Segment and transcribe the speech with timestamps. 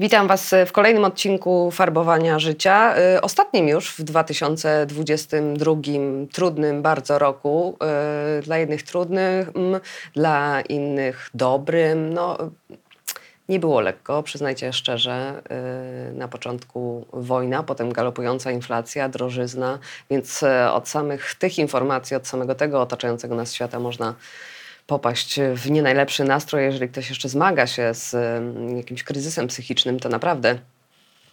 [0.00, 2.94] Witam Was w kolejnym odcinku Farbowania Życia.
[3.16, 5.72] Y, ostatnim już w 2022
[6.32, 7.76] trudnym bardzo roku.
[8.38, 9.46] Y, dla jednych trudnym,
[10.14, 12.14] dla innych dobrym.
[12.14, 12.38] No,
[13.48, 15.42] nie było lekko, przyznajcie szczerze.
[16.10, 19.78] Y, na początku wojna, potem galopująca inflacja, drożyzna,
[20.10, 24.14] więc od samych tych informacji, od samego tego otaczającego nas świata można
[24.88, 28.16] popaść w nie najlepszy nastrój, jeżeli ktoś jeszcze zmaga się z
[28.76, 30.58] jakimś kryzysem psychicznym, to naprawdę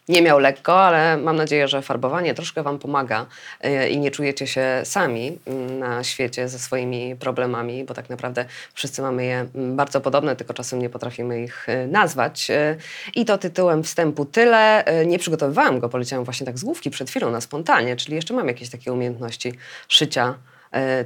[0.10, 3.26] nie miał lekko, ale mam nadzieję, że farbowanie troszkę Wam pomaga
[3.62, 8.46] e, i nie czujecie się sami mm, na świecie ze swoimi problemami, bo tak naprawdę
[8.74, 12.50] wszyscy mamy je mm, bardzo podobne, tylko czasem nie potrafimy ich e, nazwać.
[12.50, 12.76] E,
[13.16, 14.84] I to tytułem wstępu tyle.
[15.06, 18.48] Nie przygotowywałam go, poleciałam właśnie tak z główki przed chwilą na spontanie, czyli jeszcze mam
[18.48, 19.54] jakieś takie umiejętności
[19.88, 20.36] szycia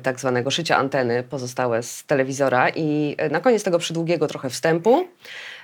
[0.04, 2.70] tak zwanego szycia anteny pozostałe z telewizora.
[2.70, 5.08] I e, na koniec tego przydługiego trochę wstępu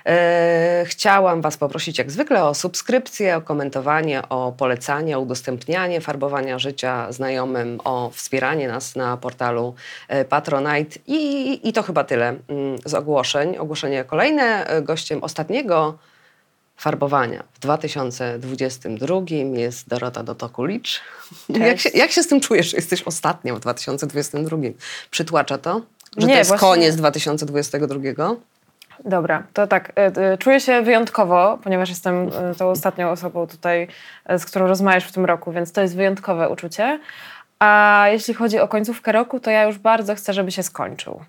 [0.06, 6.58] e, chciałam Was poprosić jak zwykle o subskrypcję, o komentowanie, o polecanie, o udostępnianie farbowania
[6.58, 9.74] życia znajomym, o wspieranie nas na portalu
[10.28, 10.98] Patronite.
[11.06, 13.56] I, i to chyba tyle mm, z ogłoszeń.
[13.56, 14.66] Ogłoszenie kolejne.
[14.82, 15.98] Gościem ostatniego
[16.76, 19.20] farbowania w 2022
[19.54, 21.00] jest Dorota Dotokulicz.
[21.48, 24.56] Jak się, jak się z tym czujesz, że jesteś ostatnią w 2022?
[25.10, 25.82] Przytłacza to?
[26.16, 26.68] Że Nie, to jest właśnie...
[26.68, 28.36] koniec 2022?
[29.04, 29.92] Dobra, to tak.
[29.96, 33.88] E, e, czuję się wyjątkowo, ponieważ jestem e, tą ostatnią osobą tutaj,
[34.38, 37.00] z którą rozmawiasz w tym roku, więc to jest wyjątkowe uczucie.
[37.58, 41.20] A jeśli chodzi o końcówkę roku, to ja już bardzo chcę, żeby się skończył.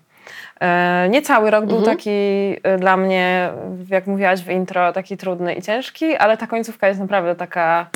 [0.60, 1.96] E, nie cały rok był mhm.
[1.96, 2.10] taki
[2.62, 3.50] e, dla mnie,
[3.88, 7.86] jak mówiłaś w intro, taki trudny i ciężki, ale ta końcówka jest naprawdę taka.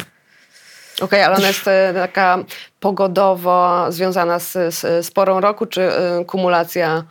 [0.94, 2.38] Okej, okay, ale ona jest e, taka
[2.80, 5.82] pogodowo związana z, z, z porą roku, czy
[6.20, 7.04] y, kumulacja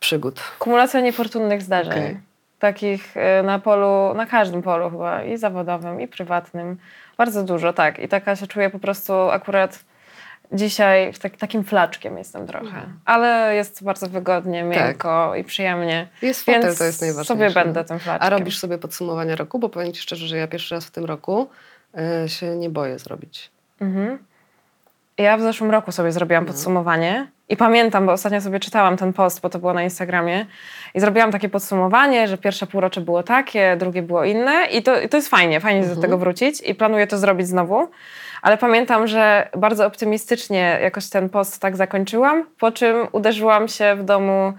[0.00, 0.40] przygód?
[0.58, 1.92] Kumulacja niefortunnych zdarzeń.
[1.92, 2.20] Okay.
[2.58, 6.76] Takich na polu, na każdym polu chyba, i zawodowym, i prywatnym.
[7.16, 7.98] Bardzo dużo, tak.
[7.98, 9.78] I taka się czuję po prostu akurat
[10.52, 12.98] Dzisiaj tak, takim flaczkiem jestem trochę, mhm.
[13.04, 14.70] ale jest bardzo wygodnie, tak.
[14.70, 15.40] miękko tak.
[15.40, 16.08] i przyjemnie.
[16.22, 17.28] Jest fotel, więc to jest najważniejsze.
[17.28, 18.26] sobie będę tym flaczkiem.
[18.26, 19.58] A robisz sobie podsumowanie roku?
[19.58, 21.48] Bo powiem Ci szczerze, że ja pierwszy raz w tym roku
[22.24, 23.50] y, się nie boję zrobić.
[23.80, 24.18] Mhm.
[25.18, 26.54] Ja w zeszłym roku sobie zrobiłam mhm.
[26.54, 30.46] podsumowanie i pamiętam, bo ostatnio sobie czytałam ten post, bo to było na Instagramie
[30.94, 35.08] i zrobiłam takie podsumowanie, że pierwsze półrocze było takie, drugie było inne i to, i
[35.08, 35.96] to jest fajnie, fajnie mhm.
[35.96, 37.88] do tego wrócić i planuję to zrobić znowu
[38.42, 44.04] ale pamiętam, że bardzo optymistycznie jakoś ten post tak zakończyłam, po czym uderzyłam się w
[44.04, 44.52] domu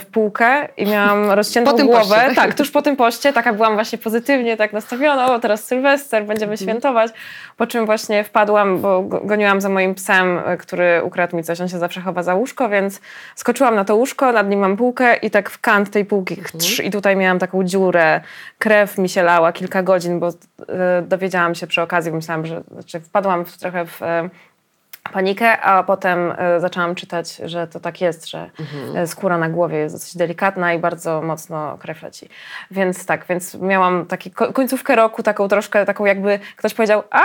[0.00, 2.16] w półkę i miałam rozciętą głowę.
[2.16, 2.34] Poście.
[2.42, 6.52] Tak, tuż po tym poście, taka byłam właśnie pozytywnie tak nastawiona, o teraz Sylwester, będziemy
[6.52, 6.68] mhm.
[6.68, 7.12] świętować.
[7.56, 11.68] Po czym właśnie wpadłam, bo goniłam za moim psem, e, który ukradł mi coś, on
[11.68, 13.00] się zawsze chowa za łóżko, więc
[13.34, 16.84] skoczyłam na to łóżko, nad nim mam półkę i tak w kant tej półki mhm.
[16.84, 18.20] i tutaj miałam taką dziurę,
[18.58, 20.32] krew mi się lała kilka godzin, bo e,
[21.02, 24.00] dowiedziałam się przy okazji, myślałam, że znaczy wpadłam w, trochę w
[25.12, 29.06] panikę, a potem y, zaczęłam czytać, że to tak jest, że mhm.
[29.06, 32.28] skóra na głowie jest dosyć delikatna i bardzo mocno krew leci.
[32.70, 37.22] Więc tak, więc miałam taką końcówkę roku, taką troszkę, taką jakby ktoś powiedział, a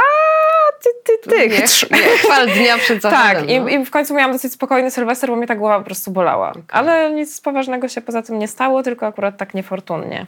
[0.84, 1.50] ty, ty, ty.
[1.50, 3.24] Nie, nie chwal dnia przed zachodem.
[3.24, 3.70] Tak, no.
[3.70, 6.50] i, i, w końcu miałam dosyć spokojny Sylwester, bo mnie ta głowa po prostu bolała.
[6.50, 6.64] Okay.
[6.70, 10.26] Ale nic poważnego się poza tym nie stało, tylko akurat tak niefortunnie.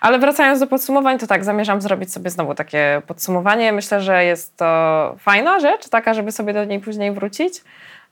[0.00, 3.72] Ale wracając do podsumowań, to tak, zamierzam zrobić sobie znowu takie podsumowanie.
[3.72, 7.64] Myślę, że jest to fajna rzecz, taka, żeby sobie do niej później wrócić.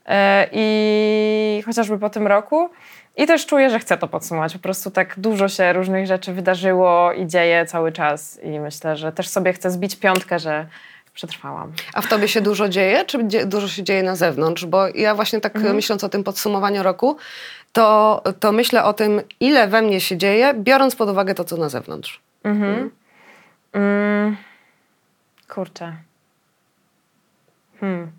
[0.05, 2.69] E, I chociażby po tym roku.
[3.17, 4.53] I też czuję, że chcę to podsumować.
[4.53, 8.39] Po prostu tak dużo się różnych rzeczy wydarzyło i dzieje cały czas.
[8.43, 10.65] I myślę, że też sobie chcę zbić piątkę, że
[11.17, 11.71] przetrwałam.
[11.93, 14.65] A w tobie się dużo dzieje, czy dużo się dzieje na zewnątrz?
[14.65, 15.75] Bo ja właśnie tak mhm.
[15.75, 17.17] myśląc o tym podsumowaniu roku,
[17.77, 21.57] to, to myślę o tym, ile we mnie się dzieje, biorąc pod uwagę to, co
[21.57, 22.21] na zewnątrz.
[22.43, 22.73] Mhm.
[22.73, 22.91] Mm.
[23.73, 24.37] Mm.
[25.49, 25.95] Kurczę.
[27.79, 28.11] Hmm.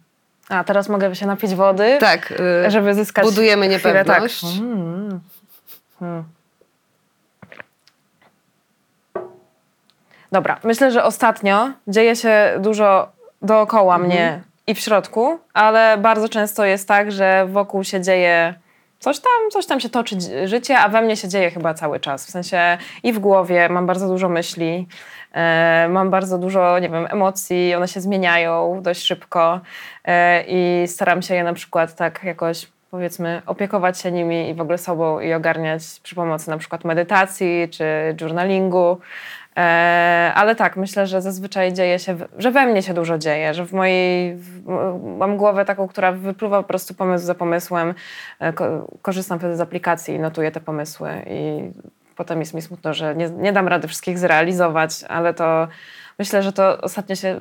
[0.48, 1.96] A teraz mogę się napić wody.
[2.00, 2.30] Tak.
[2.64, 3.24] Yy, żeby zyskać.
[3.24, 4.40] Budujemy niepewność.
[4.40, 4.50] Tak.
[4.50, 5.20] Hmm.
[5.98, 6.24] Hmm.
[10.32, 13.12] Dobra, myślę, że ostatnio dzieje się dużo
[13.42, 14.12] dookoła mhm.
[14.12, 18.54] mnie i w środku, ale bardzo często jest tak, że wokół się dzieje
[18.98, 22.26] coś tam, coś tam się toczy życie, a we mnie się dzieje chyba cały czas.
[22.26, 24.88] W sensie i w głowie mam bardzo dużo myśli,
[25.32, 29.60] e, mam bardzo dużo, nie wiem, emocji, one się zmieniają dość szybko
[30.04, 34.60] e, i staram się je na przykład tak jakoś powiedzmy opiekować się nimi i w
[34.60, 37.84] ogóle sobą i ogarniać przy pomocy na przykład medytacji czy
[38.20, 38.98] journalingu.
[39.58, 43.66] E, ale tak, myślę, że zazwyczaj dzieje się, że we mnie się dużo dzieje, że
[43.66, 44.36] w mojej,
[45.18, 47.94] mam głowę taką, która wypływa po prostu pomysł za pomysłem.
[48.40, 51.70] E, ko, korzystam wtedy z aplikacji i notuję te pomysły i
[52.16, 55.68] potem jest mi smutno, że nie, nie dam rady wszystkich zrealizować, ale to
[56.18, 57.40] myślę, że to ostatnio się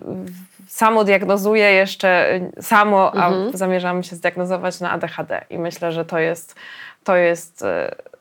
[0.67, 6.55] samo diagnozuje jeszcze samo, a zamierzam się zdiagnozować na ADHD i myślę, że to jest
[7.03, 7.65] to jest y,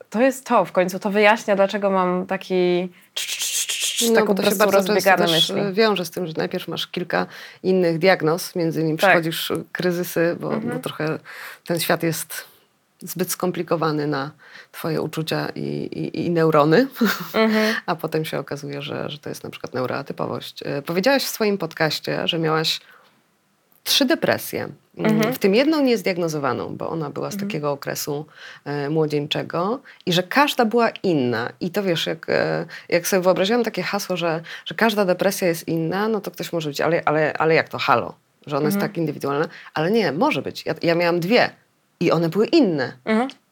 [0.09, 2.89] to, jest to w końcu, to wyjaśnia, dlaczego mam taki
[4.01, 5.55] No, taką to się bardzo rozbiegane myśli.
[5.73, 7.25] wiąże z tym, że najpierw masz kilka
[7.63, 9.09] innych diagnoz, między innymi Tak.
[9.09, 11.19] przechodzisz e, kryzysy, bo, bo trochę
[11.65, 12.45] ten świat jest
[12.99, 14.31] zbyt skomplikowany na
[14.71, 16.87] twoje uczucia i, i, i neurony,
[17.85, 20.63] a potem się okazuje, że, że to jest na przykład neuroatypowość.
[20.65, 22.79] E, Powiedziałaś w swoim podcaście, że miałaś
[23.87, 28.25] trzy depresje, mm, w tym jedną niezdiagnozowaną, bo ona była z takiego okresu
[28.65, 31.49] e, młodzieńczego i że każda była inna.
[31.59, 35.67] I to wiesz, jak, e, jak sobie wyobraziłam takie hasło, że, że każda depresja jest
[35.67, 38.13] inna, no to ktoś może być, ale, ale, ale jak to halo?
[38.47, 39.47] Że ona jest tak indywidualna?
[39.73, 40.65] Ale nie, może być.
[40.65, 41.49] Ja, ja miałam dwie
[41.99, 42.93] i one były inne.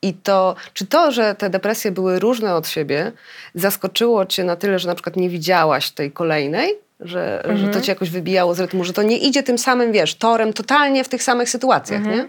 [0.01, 3.11] I to, czy to, że te depresje były różne od siebie,
[3.55, 6.84] zaskoczyło cię na tyle, że na przykład nie widziałaś tej kolejnej?
[6.99, 10.15] Że, że to cię jakoś wybijało z rytmu, że to nie idzie tym samym, wiesz,
[10.15, 12.27] torem totalnie w tych samych sytuacjach, nie?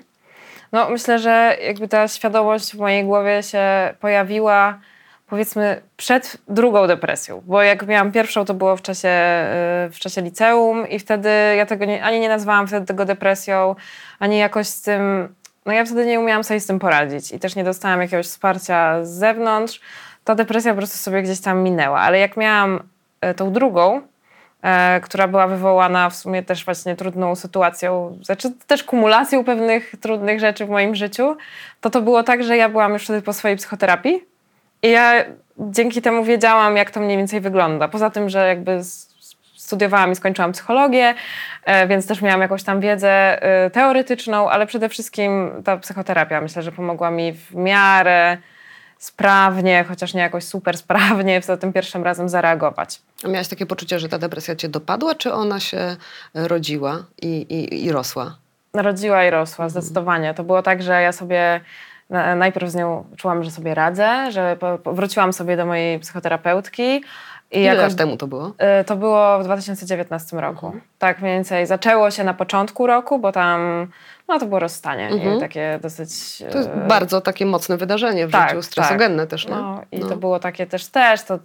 [0.73, 4.79] No, myślę, że jakby ta świadomość w mojej głowie się pojawiła
[5.27, 9.09] powiedzmy przed drugą depresją, bo jak miałam pierwszą, to było w czasie,
[9.87, 13.75] y, w czasie liceum i wtedy ja tego nie, ani nie nazwałam wtedy tego depresją,
[14.19, 15.35] ani jakoś z tym,
[15.67, 19.05] no ja wtedy nie umiałam sobie z tym poradzić i też nie dostałam jakiegoś wsparcia
[19.05, 19.81] z zewnątrz.
[20.25, 22.81] Ta depresja po prostu sobie gdzieś tam minęła, ale jak miałam
[23.31, 24.03] y, tą drugą,
[25.03, 30.67] która była wywołana w sumie też właśnie trudną sytuacją, znaczy też kumulacją pewnych trudnych rzeczy
[30.67, 31.37] w moim życiu,
[31.81, 34.25] to to było tak, że ja byłam już wtedy po swojej psychoterapii
[34.83, 35.25] i ja
[35.59, 37.89] dzięki temu wiedziałam, jak to mniej więcej wygląda.
[37.89, 38.81] Poza tym, że jakby
[39.57, 41.15] studiowałam i skończyłam psychologię,
[41.65, 46.63] e, więc też miałam jakąś tam wiedzę e, teoretyczną, ale przede wszystkim ta psychoterapia myślę,
[46.63, 48.39] że pomogła mi w miarę
[48.99, 53.01] sprawnie, chociaż nie jakoś super sprawnie, za tym pierwszym razem zareagować.
[53.25, 55.97] A miałaś takie poczucie, że ta depresja cię dopadła, czy ona się
[56.35, 58.37] rodziła i, i, i rosła?
[58.75, 60.35] Narodziła i rosła, zdecydowanie.
[60.35, 61.61] To było tak, że ja sobie
[62.11, 67.05] na- najpierw z nią czułam, że sobie radzę, że wróciłam sobie do mojej psychoterapeutki.
[67.51, 68.53] I Ile lat temu to było?
[68.81, 70.67] y, to było w 2019 roku.
[70.67, 70.85] Mhm.
[70.99, 71.67] Tak mniej więcej.
[71.67, 73.87] Zaczęło się na początku roku, bo tam
[74.29, 75.37] no, to było rozstanie Mhm.
[75.37, 76.43] i takie dosyć...
[76.53, 79.55] To jest y, bardzo takie mocne wydarzenie w tak, życiu, stresogenne też, nie?
[79.55, 80.09] No, I No.
[80.09, 81.39] to było takie też, też to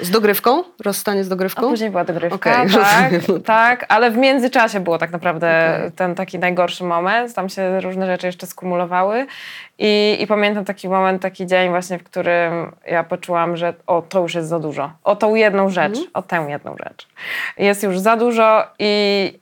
[0.00, 0.62] Z dogrywką?
[0.84, 1.62] Rozstanie z dogrywką?
[1.62, 3.42] później była dogrywka, Okej, tak, rozumiem.
[3.42, 5.92] tak, ale w międzyczasie było tak naprawdę Okej.
[5.92, 7.34] ten taki najgorszy moment.
[7.34, 9.26] Tam się różne rzeczy jeszcze skumulowały
[9.78, 14.20] I, i pamiętam taki moment, taki dzień właśnie, w którym ja poczułam, że o, to
[14.20, 14.90] już jest za dużo.
[15.04, 16.06] O tą jedną rzecz, Mhm.
[16.14, 17.08] o tę jedną rzecz.
[17.58, 19.38] Jest już za dużo i,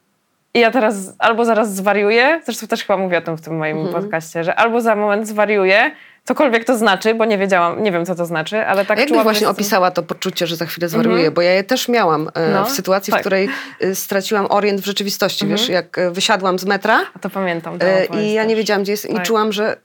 [0.56, 3.76] i ja teraz albo zaraz zwariuję, zresztą też chyba mówię o tym w tym moim
[3.79, 4.03] Mhm.
[4.03, 5.91] podcaście, że albo za moment zwariuję,
[6.25, 9.49] cokolwiek to znaczy, bo nie wiedziałam, nie wiem co to znaczy, ale tak czułam, właśnie
[9.49, 11.31] opisała to poczucie, że za chwilę zwariuję?
[11.31, 13.20] Bo ja je też miałam e, No, w sytuacji, w tak.
[13.20, 13.49] której
[13.81, 15.47] e, straciłam orient w rzeczywistości.
[15.47, 17.75] Wiesz, jak e, wysiadłam z metra A to pamiętam.
[17.75, 19.23] opowieść i ja nie wiedziałam, gdzie jest i Tak.
[19.26, 19.76] czułam, że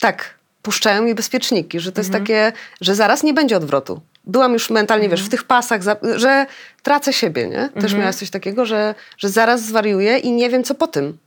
[0.00, 4.00] tak, puszczają mi bezpieczniki, że to jest takie, że zaraz nie będzie odwrotu.
[4.24, 6.46] Byłam już mentalnie, wiesz, w tych pasach, za, że
[6.82, 7.68] tracę siebie, nie?
[7.80, 11.18] Też miałaś coś takiego, że, że zaraz zwariuję i nie wiem, co po tym.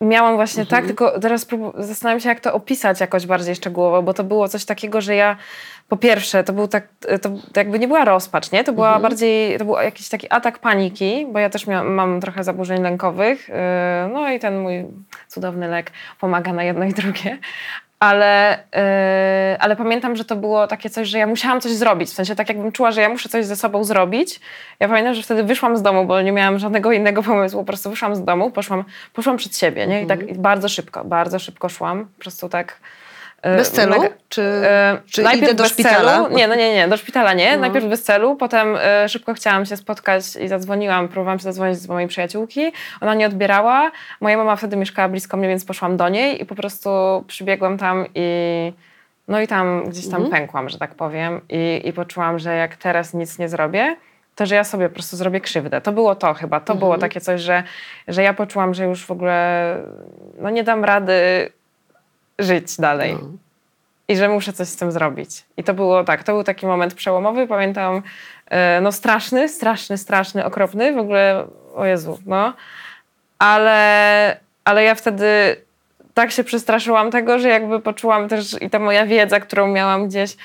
[0.00, 1.46] Miałam właśnie tak, tylko teraz
[1.78, 5.36] zastanawiam się, jak to opisać jakoś bardziej szczegółowo, bo to było coś takiego, że ja
[5.88, 6.86] po pierwsze, to był tak,
[7.22, 8.64] to, jakby nie była rozpacz, nie?
[8.64, 12.44] To była bardziej, to był jakiś taki atak paniki, bo ja też mia- mam trochę
[12.44, 13.54] zaburzeń lękowych, yy,
[14.12, 14.84] no i ten mój
[15.28, 15.90] cudowny lek
[16.20, 17.38] pomaga na jedno i drugie.
[18.00, 22.08] Ale, yy, ale pamiętam, że to było takie coś, że ja musiałam coś zrobić.
[22.08, 24.40] W sensie tak jakbym czuła, że ja muszę coś ze sobą zrobić.
[24.80, 27.60] Ja pamiętam, że wtedy wyszłam z domu, bo nie miałam żadnego innego pomysłu.
[27.60, 30.02] Po prostu wyszłam z domu, poszłam, poszłam przed siebie, nie?
[30.02, 32.06] I tak i bardzo szybko, bardzo szybko szłam.
[32.16, 32.80] Po prostu tak...
[33.44, 33.92] yy, Bez celu?
[33.94, 36.12] mega- Czy, E, czy najpierw idę do bez szpitala?
[36.22, 36.36] Celu.
[36.36, 37.56] Nie, no nie, nie, do szpitala nie.
[37.56, 41.92] Najpierw bez celu, potem e, szybko chciałam się spotkać i zadzwoniłam, próbowałam się zadzwonić do
[41.92, 42.72] mojej przyjaciółki.
[43.00, 43.90] Ona nie odbierała.
[44.20, 46.90] Moja mama wtedy mieszkała blisko mnie, więc poszłam do niej i po prostu
[47.26, 48.72] przybiegłam tam i
[49.28, 51.40] no i tam gdzieś tam pękłam, że tak powiem.
[51.48, 53.96] I, I poczułam, że jak teraz nic nie zrobię,
[54.34, 55.80] to że ja sobie po prostu zrobię krzywdę.
[55.80, 56.60] To było to chyba.
[56.60, 57.62] To było takie coś, że,
[58.08, 59.76] że ja poczułam, że już w ogóle
[60.40, 61.12] no nie dam rady
[62.38, 63.28] żyć dalej No.
[64.08, 65.44] i że muszę coś z tym zrobić.
[65.56, 68.02] I to było tak, to był taki moment przełomowy, pamiętam,
[68.46, 72.52] e, no straszny, straszny, straszny, okropny, w ogóle, o Jezu, no.
[73.38, 75.56] Ale, ale ja wtedy
[76.18, 80.36] tak się przestraszyłam tego, że jakby poczułam też i ta moja wiedza, którą miałam gdzieś,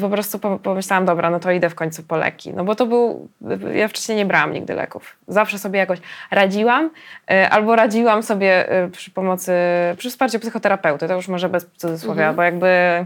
[0.00, 2.52] po prostu po- pomyślałam, dobra, no to idę w końcu po leki.
[2.52, 3.28] No bo to był,
[3.74, 5.16] ja wcześniej nie brałam nigdy leków.
[5.28, 5.98] Zawsze sobie jakoś
[6.30, 6.90] radziłam,
[7.30, 9.52] y, albo radziłam sobie y, przy pomocy,
[9.96, 13.04] przy wsparciu psychoterapeuty, to już może bez cudzysłowia, bo jakby...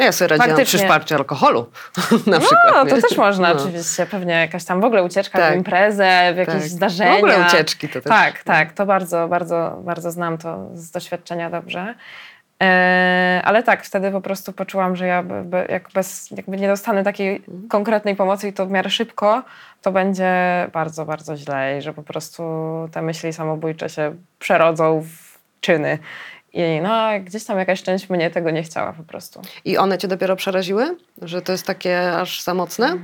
[0.00, 0.78] Ja sobie radziłam przy Faktycznie.
[0.78, 1.66] wsparciu alkoholu
[2.26, 2.74] na przykład.
[2.74, 3.02] No, to nie?
[3.02, 3.60] też można No.
[3.62, 5.54] oczywiście, pewnie jakaś tam w ogóle ucieczka Tak.
[5.54, 6.62] w imprezę, w jakieś Tak.
[6.68, 7.12] zdarzenia.
[7.14, 8.04] W ogóle ucieczki to też.
[8.10, 11.94] Tak, tak, to bardzo, bardzo, bardzo znam to z doświadczenia dobrze.
[12.62, 17.04] E, ale tak, wtedy po prostu poczułam, że ja be, jak bez, jakby nie dostanę
[17.04, 17.68] takiej Mhm.
[17.68, 19.42] konkretnej pomocy i to w miarę szybko,
[19.82, 20.32] to będzie
[20.72, 22.42] bardzo, bardzo źle i że po prostu
[22.92, 25.98] te myśli samobójcze się przerodzą w czyny.
[26.52, 29.42] I no, gdzieś tam jakaś część mnie tego nie chciała po prostu.
[29.64, 30.96] I one cię dopiero przeraziły?
[31.22, 32.96] Że to jest takie aż za mocne?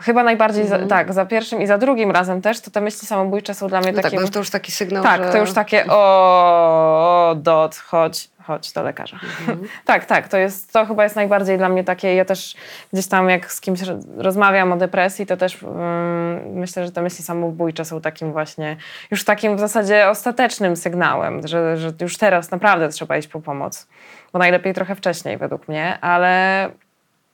[0.00, 0.82] Chyba najbardziej, Mhm.
[0.82, 3.80] za, tak, za pierwszym i za drugim razem też, to te myśli samobójcze są dla
[3.80, 4.22] mnie No tak, takim...
[4.22, 5.32] bo to już taki sygnał, tak, że...
[5.32, 9.18] to już takie o, dot, chodź, chodź do lekarza.
[9.40, 9.68] Mhm.
[9.84, 12.56] tak, tak, to jest, to chyba jest najbardziej dla mnie takie, ja też
[12.92, 17.02] gdzieś tam jak z kimś ro- rozmawiam o depresji, to też mm, myślę, że te
[17.02, 18.76] myśli samobójcze są takim właśnie,
[19.10, 23.88] już takim w zasadzie ostatecznym sygnałem, że, że już teraz naprawdę trzeba iść po pomoc.
[24.32, 26.70] Bo najlepiej trochę wcześniej według mnie, ale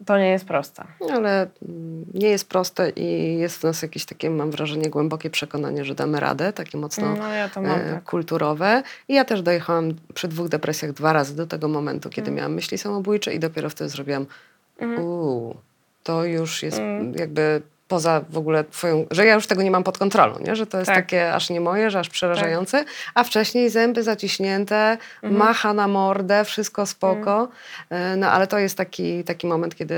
[0.06, 0.84] to nie jest proste.
[1.12, 5.84] Ale mm, nie jest proste i jest w nas jakieś takie, mam wrażenie, głębokie przekonanie,
[5.84, 8.04] że damy radę, takie mocno No ja to mam e, tak.
[8.04, 8.82] kulturowe.
[9.08, 12.36] I ja też dojechałam przy dwóch depresjach dwa razy do tego momentu, kiedy Mm.
[12.36, 14.26] miałam myśli samobójcze i dopiero wtedy zrobiłam
[14.78, 15.02] Mhm.
[15.04, 15.56] uuu,
[16.02, 17.12] to już jest Mm.
[17.14, 20.56] jakby poza w ogóle twoją, że ja już tego nie mam pod kontrolą, nie?
[20.56, 20.96] że to jest Tak.
[20.96, 25.36] takie aż nie moje, że aż przerażające, a wcześniej zęby zaciśnięte, Mhm.
[25.48, 27.48] macha na mordę, wszystko spoko,
[27.90, 29.96] E, no ale to jest taki, taki moment, kiedy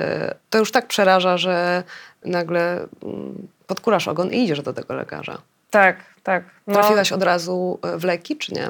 [0.50, 1.82] to już tak przeraża, że
[2.24, 5.38] nagle mm, podkurasz ogon i idziesz do tego lekarza.
[5.70, 6.44] Tak, tak.
[6.66, 8.68] No, Trafiłaś od razu e, w leki, czy nie?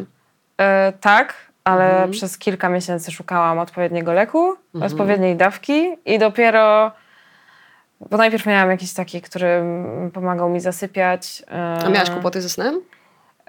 [0.61, 2.11] E, tak, ale Mhm.
[2.11, 4.93] przez kilka miesięcy szukałam odpowiedniego leku, Mhm.
[4.93, 6.93] odpowiedniej dawki i dopiero.
[8.11, 9.63] Bo najpierw miałam jakiś taki, który
[10.13, 11.43] pomagał mi zasypiać.
[11.49, 12.81] e, A miałaś kłopoty ze snem?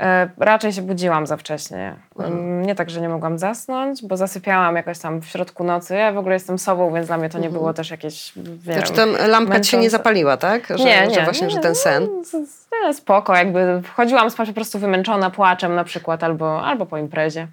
[0.01, 1.95] E, raczej się budziłam za wcześnie.
[2.19, 2.37] Mhm.
[2.39, 5.95] Mm, Nie tak, że nie mogłam zasnąć, bo zasypiałam jakoś tam w środku nocy.
[5.95, 8.31] Ja w ogóle jestem sobą, więc dla mnie to nie było też jakieś.
[8.63, 10.67] Znaczy wiem, tam lampka ci się nie zapaliła, tak?
[10.67, 12.07] Że, nie, nie, że właśnie, nie, że ten sen.
[12.17, 16.85] No, z- nie, spoko, jakby wchodziłam spać po prostu wymęczona płaczem na przykład, albo, albo
[16.85, 17.47] po imprezie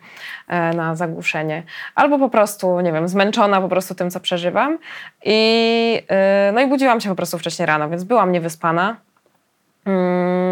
[0.48, 1.62] e, na zagłuszenie,
[1.94, 4.78] albo po prostu, nie wiem, zmęczona po prostu tym, co przeżywam.
[5.24, 8.96] I, e, no i budziłam się po prostu wcześniej rano, więc byłam niewyspana.
[9.86, 10.43] Mm,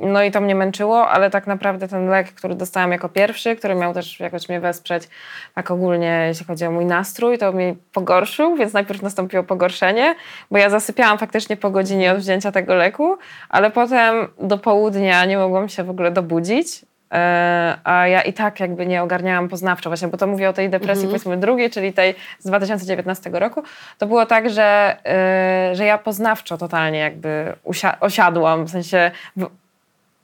[0.00, 3.74] No i to mnie męczyło, ale tak naprawdę ten lek, który dostałam jako pierwszy, który
[3.74, 5.08] miał też jakoś mnie wesprzeć,
[5.54, 10.14] tak ogólnie jeśli chodzi o mój nastrój, to mnie pogorszył, więc najpierw nastąpiło pogorszenie,
[10.50, 13.16] bo ja zasypiałam faktycznie po godzinie od wzięcia tego leku,
[13.48, 16.84] ale potem do południa nie mogłam się w ogóle dobudzić.
[17.14, 20.70] E, A ja i tak jakby nie ogarniałam poznawczo, właśnie, bo to mówię o tej
[20.70, 23.62] depresji, powiedzmy drugiej, czyli tej z 2019 roku.
[23.98, 27.52] To było tak, że, e, że ja poznawczo totalnie jakby
[28.00, 29.10] osiadłam, w sensie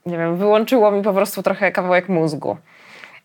[0.05, 2.57] nie wiem, wyłączyło mi po prostu trochę kawałek mózgu.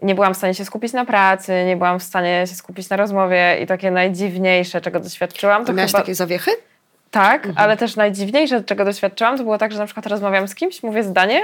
[0.03, 2.97] Nie byłam w stanie się skupić na pracy, nie byłam w stanie się skupić na
[2.97, 6.01] rozmowie i takie najdziwniejsze, czego doświadczyłam, to miałaś chyba...
[6.01, 6.51] takie zawiechy?
[7.11, 10.83] Tak, ale też najdziwniejsze, czego doświadczyłam, to było tak, że na przykład rozmawiam z kimś,
[10.83, 11.41] mówię zdanie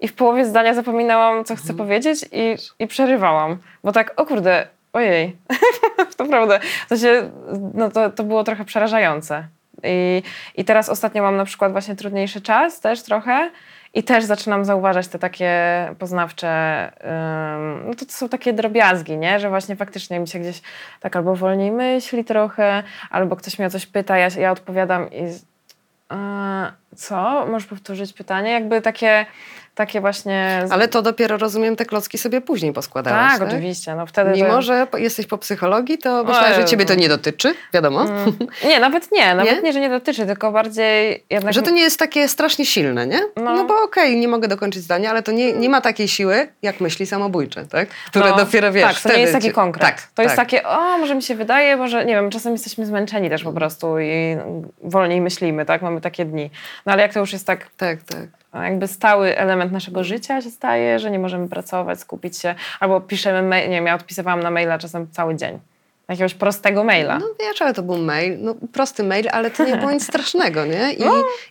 [0.00, 3.58] i w połowie zdania zapominałam, co chcę powiedzieć i, i przerywałam.
[3.84, 5.36] Bo tak, o kurde, ojej,
[6.16, 6.58] to prawda.
[6.88, 7.30] To, się,
[7.74, 9.44] no to, to było trochę przerażające.
[9.84, 10.22] I,
[10.56, 13.50] I teraz ostatnio mam na przykład właśnie trudniejszy czas też trochę
[13.94, 15.52] i też zaczynam zauważać te takie
[15.98, 16.48] poznawcze,
[17.54, 19.40] ym, no to, to są takie drobiazgi, nie?
[19.40, 20.62] Że właśnie faktycznie mi się gdzieś
[21.00, 25.24] tak albo wolniej myśli trochę, albo ktoś mnie o coś pyta, ja, ja odpowiadam i
[26.10, 27.46] a, co?
[27.46, 28.50] Możesz powtórzyć pytanie?
[28.50, 29.26] Jakby takie,
[29.74, 30.64] takie właśnie...
[30.70, 33.48] Ale to dopiero, rozumiem, te klocki sobie później poskładałaś, tak, tak?
[33.48, 33.94] oczywiście.
[33.94, 34.62] No wtedy Mimo, to...
[34.62, 38.02] że jesteś po psychologii, to myślałaś, że ciebie to nie dotyczy, wiadomo.
[38.02, 38.36] Mm.
[38.68, 39.62] Nie, nawet nie, nawet Nie?
[39.62, 39.72] nie?
[39.72, 41.54] że nie dotyczy, tylko bardziej jednak...
[41.54, 43.20] Że to nie jest takie strasznie silne, nie?
[43.36, 43.64] No, No.
[43.64, 47.06] bo okej, nie mogę dokończyć zdania, ale to nie, nie ma takiej siły, jak myśli
[47.06, 47.88] samobójcze, tak?
[47.88, 48.94] Które No, dopiero wiesz.
[49.02, 49.86] Tak, to nie jest taki konkret.
[49.86, 50.46] Tak, to jest tak.
[50.46, 53.98] takie, o, może mi się wydaje, może, nie wiem, czasem jesteśmy zmęczeni też po prostu
[53.98, 54.36] i
[54.82, 55.82] wolniej myślimy, tak?
[55.82, 56.50] Mamy takie dni.
[56.86, 58.39] No ale jak to już jest tak Tak, tak.
[58.54, 63.48] Jakby stały element naszego życia się staje, że nie możemy pracować, skupić się, albo piszemy
[63.48, 65.58] mail, nie wiem, ja odpisywałam na maila czasem cały dzień.
[66.08, 67.18] Jakiegoś prostego maila.
[67.18, 70.66] No wiesz, ale to był mail, no prosty mail, ale to nie było nic strasznego,
[70.66, 70.92] nie?
[70.92, 71.04] I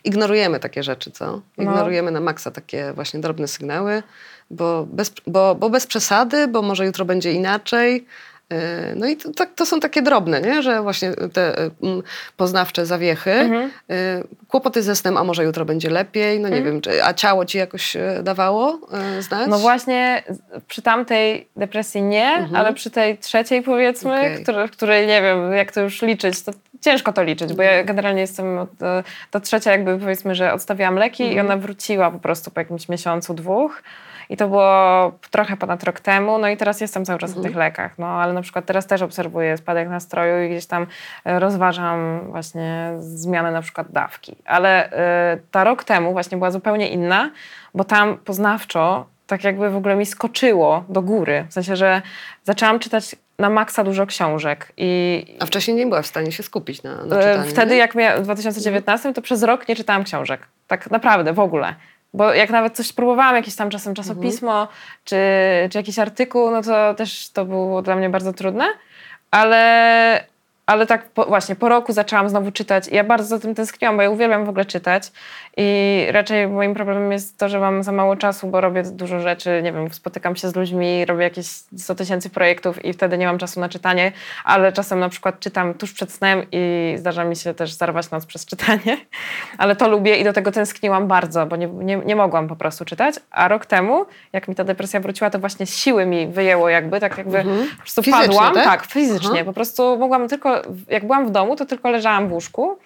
[0.04, 1.40] ignorujemy takie rzeczy, co?
[1.58, 4.02] Ignorujemy na maksa takie właśnie drobne sygnały,
[4.50, 8.06] bo bez, bo, bo bez przesady, bo może jutro będzie inaczej,
[8.96, 10.62] No i to, tak- to są takie drobne, nie?
[10.62, 12.02] że właśnie te mm,
[12.36, 13.70] poznawcze zawiechy, Mhm.
[13.90, 17.44] e, kłopoty ze snem, a może jutro będzie lepiej, no nie wiem, czy, a ciało
[17.44, 18.78] ci jakoś dawało
[19.20, 19.48] znać?
[19.48, 20.22] No właśnie
[20.68, 24.32] przy tamtej depresji nie, ale przy tej trzeciej powiedzmy, Mhm.
[24.32, 24.42] Okej.
[24.42, 27.78] który, w której nie wiem jak to już liczyć, to ciężko to liczyć, bo Mhm.
[27.78, 28.70] ja generalnie jestem, od,
[29.30, 31.36] ta trzecia jakby powiedzmy, że odstawiłam leki Mhm.
[31.36, 33.82] i ona wróciła po prostu po jakimś miesiącu, dwóch.
[34.30, 37.42] I to było trochę ponad rok temu, no i teraz jestem cały czas Mhm.
[37.42, 37.98] na tych lekach.
[37.98, 40.86] No ale na przykład teraz też obserwuję spadek nastroju i gdzieś tam
[41.24, 44.36] e, rozważam właśnie zmianę na przykład dawki.
[44.44, 47.30] Ale e, ta rok temu właśnie była zupełnie inna,
[47.74, 51.46] bo tam poznawczo tak jakby w ogóle mi skoczyło do góry.
[51.48, 52.02] W sensie, że
[52.44, 56.82] zaczęłam czytać na maksa dużo książek i A wcześniej nie była w stanie się skupić
[56.82, 57.50] na, na E, czytaniu.
[57.50, 57.78] Wtedy, nie?
[57.78, 60.40] jak miałam w 2019, to przez rok nie czytałam książek.
[60.66, 61.74] Tak naprawdę, w ogóle.
[62.14, 64.68] Bo jak nawet coś próbowałam, jakieś tam czasem czasopismo,
[65.04, 65.16] czy,
[65.70, 68.64] czy jakiś artykuł, no to też to było dla mnie bardzo trudne.
[69.30, 70.24] Ale,
[70.70, 73.96] ale tak po, właśnie po roku zaczęłam znowu czytać i ja bardzo za tym tęskniłam,
[73.96, 75.12] bo ja uwielbiam w ogóle czytać.
[75.56, 79.60] I raczej moim problemem jest to, że mam za mało czasu, bo robię dużo rzeczy,
[79.64, 81.46] nie wiem, spotykam się z ludźmi, robię jakieś
[81.76, 84.12] 100 tysięcy projektów i wtedy nie mam czasu na czytanie,
[84.44, 88.26] ale czasem na przykład czytam tuż przed snem i zdarza mi się też zarwać noc
[88.26, 88.96] przez czytanie,
[89.58, 92.84] ale to lubię i do tego tęskniłam bardzo, bo nie, nie, nie mogłam po prostu
[92.84, 97.00] czytać, a rok temu, jak mi ta depresja wróciła, to właśnie siły mi wyjęło jakby,
[97.00, 97.44] tak jakby
[97.76, 98.64] po prostu Fizycznie, padłam, tak?
[98.64, 99.44] tak, fizycznie, Aha.
[99.44, 102.78] po prostu mogłam tylko, jak byłam w domu, to tylko leżałam w łóżku,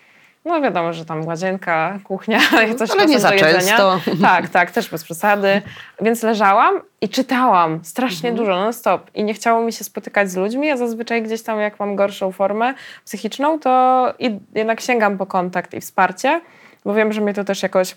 [0.44, 2.38] no wiadomo, że tam łazienka, kuchnia,
[2.78, 3.58] coś Ale nie za do jedzenia.
[3.76, 4.00] często.
[4.22, 5.62] Tak, tak, też bez przesady.
[6.00, 8.46] Więc leżałam i czytałam strasznie Mhm.
[8.46, 9.10] dużo, non stop.
[9.14, 12.32] I nie chciało mi się spotykać z ludźmi, a zazwyczaj gdzieś tam jak mam gorszą
[12.32, 14.14] formę psychiczną, to
[14.54, 16.40] jednak sięgam po kontakt i wsparcie,
[16.84, 17.96] bo wiem, że mnie to też jakoś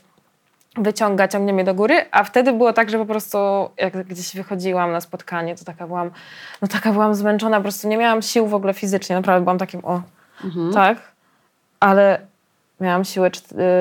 [0.77, 3.38] wyciąga, ciągnie mnie do góry, a wtedy było tak, że po prostu
[3.77, 6.12] jak gdzieś wychodziłam na spotkanie, to taka byłam,
[6.62, 9.86] no taka byłam zmęczona, po prostu nie miałam sił w ogóle fizycznie, naprawdę byłam takim,
[9.86, 10.01] o,
[10.74, 10.98] tak,
[11.79, 12.19] ale
[12.81, 13.29] miałam siłę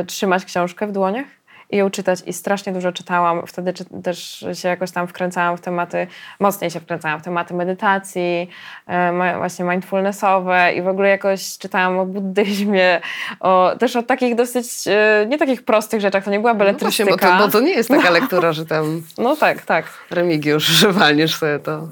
[0.01, 1.27] y, trzymać książkę w dłoniach
[1.71, 3.47] i ją czytać i strasznie dużo czytałam.
[3.47, 6.07] Wtedy czy, też się jakoś tam wkręcałam w tematy,
[6.41, 8.51] mocniej się wkręcałam w tematy medytacji,
[8.87, 13.01] e, właśnie mindfulnessowe i w ogóle jakoś czytałam o buddyzmie,
[13.41, 17.05] o, też o takich dosyć, e, nie takich prostych rzeczach, to nie była No właśnie,
[17.05, 17.33] beletrystyka.
[17.33, 19.85] bo to, bo to nie jest taka lektura, że tam No tak, tak.
[20.11, 21.89] Remigiusz walniesz sobie to.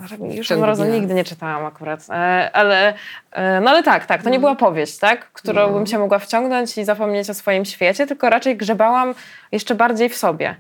[0.59, 0.95] Mrozu dnia.
[0.95, 2.95] nigdy nie czytałam akurat, e, ale,
[3.33, 6.79] e, no ale tak, tak, to nie była powieść, tak, którą bym się mogła wciągnąć
[6.79, 9.15] i zapomnieć o swoim świecie, tylko raczej grzebałam
[9.53, 10.57] jeszcze bardziej w sobie.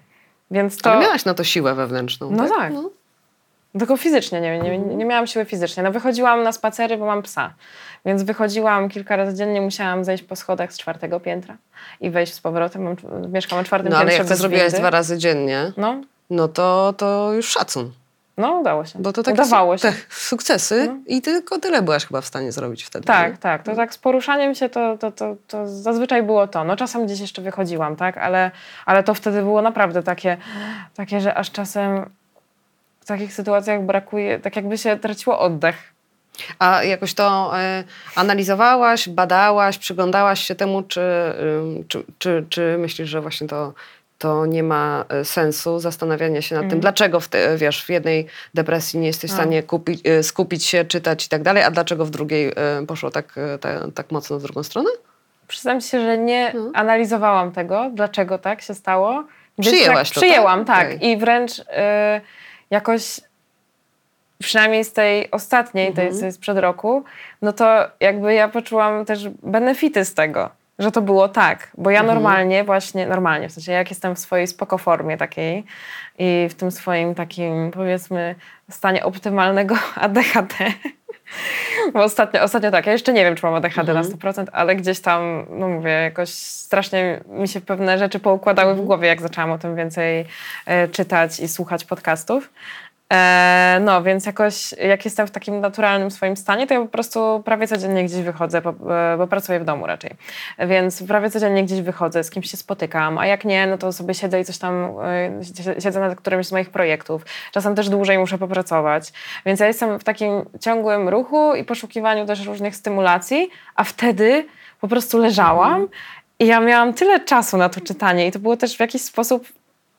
[0.50, 0.92] Więc to...
[0.92, 2.30] Ale miałaś na to siłę wewnętrzną.
[2.30, 2.72] No tak.
[3.78, 5.82] Tylko fizycznie, nie, nie, nie miałam siły fizycznie.
[5.82, 7.54] No wychodziłam na spacery, bo mam psa.
[8.06, 11.56] Więc wychodziłam kilka razy dziennie, musiałam zejść po schodach z czwartego piętra
[12.00, 12.82] i wejść z powrotem.
[12.82, 12.96] Mam,
[13.32, 14.78] mieszkam na czwartym No ale piętrze jak to zrobiłaś windy.
[14.78, 17.92] dwa razy dziennie, No, no to, to już szacun.
[18.36, 18.98] No udało się.
[18.98, 19.88] Bo to takie Udawało się.
[19.88, 23.04] te sukcesy i tylko tyle byłaś chyba w stanie zrobić wtedy.
[23.06, 23.38] Tak, nie?
[23.38, 23.62] tak.
[23.62, 26.64] To tak z poruszaniem się to, to, to, to zazwyczaj było to.
[26.64, 28.18] No czasem gdzieś jeszcze wychodziłam, tak?
[28.18, 28.50] Ale,
[28.86, 30.36] ale to wtedy było naprawdę takie,
[30.94, 32.10] takie, że aż czasem
[33.00, 35.76] w takich sytuacjach brakuje, tak jakby się traciło oddech.
[36.58, 37.84] A jakoś to e,
[38.16, 43.72] analizowałaś, badałaś, przyglądałaś się temu, czy, ym, czy, czy, czy myślisz, że właśnie to,
[44.24, 46.70] to nie ma e, sensu zastanawiania się nad Mhm.
[46.70, 49.40] tym, dlaczego w, te, wiesz, w jednej depresji nie jesteś w No.
[49.40, 53.10] stanie kupić, e, skupić się, czytać i tak dalej, a dlaczego w drugiej e, poszło
[53.10, 54.90] tak, e, ta, tak mocno w drugą stronę?
[55.48, 56.70] Przyznam się, że nie No.
[56.74, 59.24] analizowałam tego, dlaczego tak się stało.
[59.58, 60.76] Gdzieś Przyjęłaś tak, to, Przyjęłam, tak?
[60.88, 60.96] tak.
[60.96, 61.08] Okej.
[61.10, 61.62] I wręcz y,
[62.70, 63.20] jakoś
[64.38, 66.20] przynajmniej z tej ostatniej, tej Mhm.
[66.22, 67.04] tej sprzed roku,
[67.42, 71.70] no to jakby ja poczułam też benefity z tego, że to było tak.
[71.78, 72.14] Bo ja Mhm.
[72.14, 75.64] normalnie właśnie, normalnie, w sensie jak jestem w swojej spoko formie takiej
[76.18, 78.34] i w tym swoim takim powiedzmy
[78.70, 80.54] stanie optymalnego ADHD,
[81.92, 85.00] bo ostatnio, ostatnio tak, ja jeszcze nie wiem, czy mam ADHD na 100%, ale gdzieś
[85.00, 89.58] tam, no mówię, jakoś strasznie mi się pewne rzeczy poukładały w głowie, jak zaczęłam o
[89.58, 90.26] tym więcej
[90.66, 92.50] e, czytać i słuchać podcastów.
[93.14, 97.42] E, no, więc jakoś jak jestem w takim naturalnym swoim stanie, to ja po prostu
[97.44, 98.70] prawie codziennie gdzieś wychodzę, bo,
[99.14, 100.10] e, bo pracuję w domu raczej.
[100.58, 104.14] Więc prawie codziennie gdzieś wychodzę, z kimś się spotykam, a jak nie, no to sobie
[104.14, 104.74] siedzę i coś tam,
[105.40, 107.24] e, si- siedzę nad którymś z moich projektów.
[107.52, 109.12] Czasem też dłużej muszę popracować.
[109.46, 114.46] Więc ja jestem w takim ciągłym ruchu i poszukiwaniu też różnych stymulacji, a wtedy
[114.80, 115.88] po prostu leżałam
[116.38, 119.46] i ja miałam tyle czasu na to czytanie i to było też w jakiś sposób,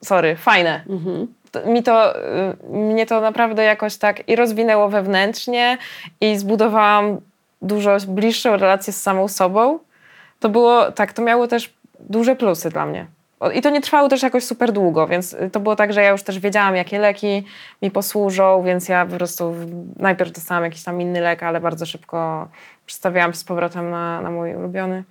[0.03, 0.83] sorry, fajne
[1.44, 5.77] to- mi to, y, mnie to naprawdę jakoś tak i rozwinęło wewnętrznie
[6.21, 7.17] i zbudowałam
[7.61, 9.79] dużo bliższą relację z samą sobą.
[10.39, 13.05] To było, tak, to miało też duże plusy dla mnie.
[13.53, 16.09] I to nie trwało też jakoś super długo, więc y, to było tak, że ja
[16.09, 17.43] już też wiedziałam, jakie leki
[17.81, 19.55] mi posłużą, więc ja po prostu
[19.97, 22.47] najpierw dostałam jakiś tam inny lek, ale bardzo szybko
[22.85, 25.03] przestawiałam się z powrotem na, na mój ulubiony.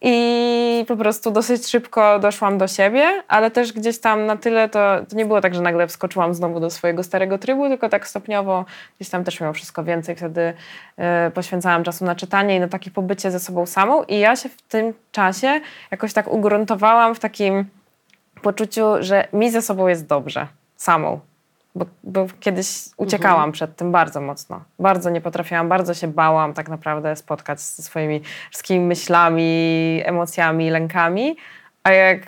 [0.00, 4.96] I po prostu dosyć szybko doszłam do siebie, ale też gdzieś tam na tyle to,
[5.08, 8.64] to nie było tak, że nagle wskoczyłam znowu do swojego starego trybu, tylko tak stopniowo
[8.96, 10.16] gdzieś tam też miało wszystko więcej.
[10.16, 10.54] Wtedy
[10.96, 14.02] e, poświęcałam czasu na czytanie i na takie pobycie ze sobą samą.
[14.02, 17.64] I ja się w tym czasie jakoś tak ugruntowałam w takim
[18.42, 21.20] poczuciu, że mi ze sobą jest dobrze, samą.
[21.76, 24.64] Bo, bo kiedyś uciekałam przed tym bardzo mocno.
[24.78, 31.36] Bardzo nie potrafiłam, bardzo się bałam tak naprawdę spotkać ze swoimi wszystkimi myślami, emocjami, lękami.
[31.82, 32.20] A jak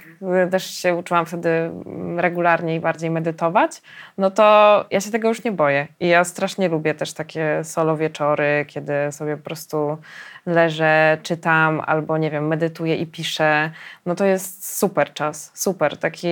[0.51, 3.83] też się uczyłam wtedy mm, regularnie i bardziej medytować,
[4.19, 5.87] no to ja się tego już nie boję.
[6.01, 9.99] I ja strasznie lubię też takie solo wieczory, kiedy sobie po prostu
[10.47, 13.71] leżę, czytam albo nie wiem, medytuję i piszę.
[14.07, 15.97] No to jest super czas, super.
[15.97, 16.29] Taki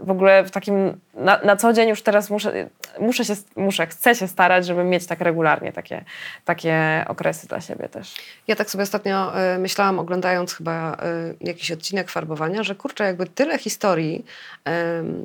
[0.00, 2.68] w ogóle w takim na, na co dzień już teraz muszę,
[3.00, 6.04] muszę się, muszę, chcę się starać, żeby mieć tak regularnie takie,
[6.44, 8.14] takie okresy dla siebie też.
[8.46, 10.96] Ja tak sobie ostatnio y, myślałam, oglądając chyba y,
[11.40, 14.24] jakiś odcinek farbowania, że kurczę, jakby tyle historii,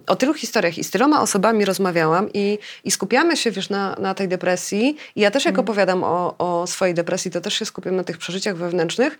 [0.07, 4.13] o tylu historiach i z tyloma osobami rozmawiałam i, i skupiamy się, wiesz, na, na
[4.13, 4.97] tej depresji.
[5.15, 8.17] I ja też jak opowiadam o, o swojej depresji, to też się skupiam na tych
[8.17, 9.19] przeżyciach wewnętrznych.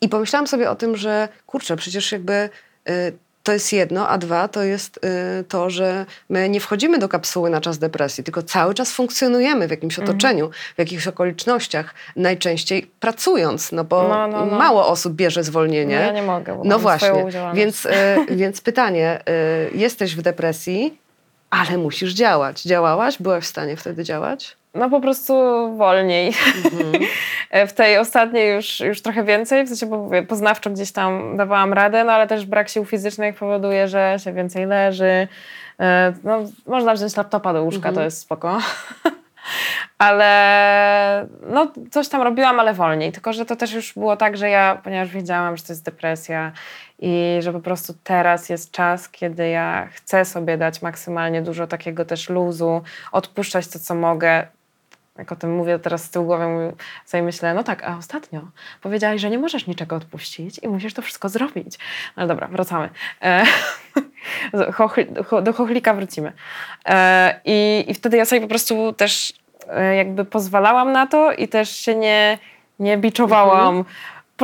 [0.00, 2.50] I pomyślałam sobie o tym, że kurczę, przecież jakby
[2.88, 5.00] y, to jest jedno, a dwa to jest
[5.40, 9.68] y, to, że my nie wchodzimy do kapsuły na czas depresji, tylko cały czas funkcjonujemy
[9.68, 14.58] w jakimś otoczeniu, w jakichś okolicznościach, najczęściej pracując, no bo No, no, no.
[14.58, 15.96] mało osób bierze zwolnienie.
[15.96, 17.24] No ja nie mogę, bo No właśnie,
[17.54, 17.90] więc, y,
[18.30, 19.20] więc pytanie,
[19.74, 20.98] y, jesteś w depresji,
[21.52, 22.62] ale musisz działać.
[22.62, 23.22] Działałaś?
[23.22, 24.56] Byłaś w stanie wtedy działać?
[24.74, 25.34] No po prostu
[25.76, 26.32] wolniej.
[27.68, 32.04] w tej ostatniej już, już trochę więcej, w sensie bo poznawczo gdzieś tam dawałam radę,
[32.04, 35.28] no ale też brak sił fizycznych powoduje, że się więcej leży.
[35.80, 38.58] E, No, można wziąć laptopa do łóżka, to jest spoko.
[39.98, 43.12] ale no, coś tam robiłam, ale wolniej.
[43.12, 46.52] Tylko, że to też już było tak, że ja, ponieważ wiedziałam, że to jest depresja
[47.02, 52.04] i że po prostu teraz jest czas, kiedy ja chcę sobie dać maksymalnie dużo takiego
[52.04, 54.46] też luzu, odpuszczać to, co mogę.
[55.18, 56.72] Jak o tym mówię teraz z tyłu głowy,
[57.06, 58.40] sobie myślę, no tak, a ostatnio
[58.80, 61.78] powiedziałaś, że nie możesz niczego odpuścić i musisz to wszystko zrobić.
[62.16, 62.88] Ale dobra, wracamy.
[63.22, 63.44] E,
[65.42, 66.32] do chochlika wrócimy.
[66.86, 69.32] E, i, I wtedy ja sobie po prostu też
[69.68, 72.38] e, jakby pozwalałam na to i też się nie,
[72.78, 73.84] nie biczowałam.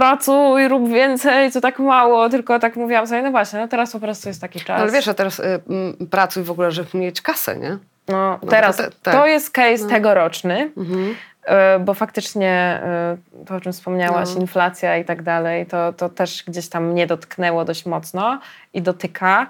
[0.03, 4.01] Pracuj, rób więcej, co tak mało, tylko tak mówiłam sobie, no właśnie, no teraz po
[4.01, 4.69] prostu jest taki czas.
[4.69, 7.79] No, ale wiesz, a teraz y, m, pracuj w ogóle, żeby mieć kasę, nie?
[8.09, 9.27] No, No teraz to to, te- tak.
[9.29, 11.15] jest case tegoroczny, Mhm.
[11.45, 12.51] e, bo faktycznie
[12.85, 14.41] e, to, o czym wspomniałaś, No.
[14.41, 18.41] inflacja i tak dalej, to, to też gdzieś tam mnie dotknęło dość mocno
[18.75, 19.47] i dotyka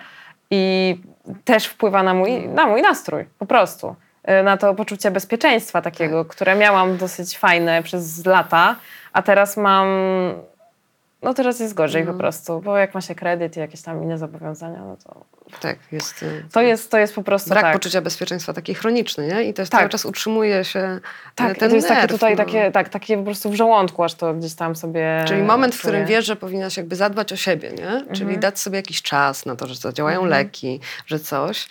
[0.51, 0.97] i
[1.45, 2.55] też wpływa na mój, No.
[2.55, 3.95] na mój nastrój, po prostu.
[4.29, 6.33] E, Na to poczucie bezpieczeństwa takiego, Tak.
[6.37, 8.77] które miałam dosyć fajne przez lata,
[9.13, 9.89] a teraz mam...
[11.23, 12.13] No teraz jest gorzej No.
[12.13, 15.25] po prostu, bo jak ma się kredyt i jakieś tam inne zobowiązania, no to
[15.61, 16.23] Tak, jest...
[16.23, 17.73] y, to jest, to jest po prostu Brak tak.
[17.73, 19.43] poczucia bezpieczeństwa taki chroniczny, nie?
[19.45, 19.81] I to jest Tak.
[19.81, 21.01] cały czas utrzymuje się e,
[21.35, 22.45] Tak, ten to jest nerw, takie tutaj, no.
[22.45, 25.79] takie, tak, takie po prostu w żołądku, aż to gdzieś tam sobie Czyli moment, w
[25.79, 28.05] którym wiesz, że powinnaś jakby zadbać o siebie, nie?
[28.07, 28.41] Czyli Mhm.
[28.41, 31.69] dać sobie jakiś czas na to, że zadziałają leki, że coś.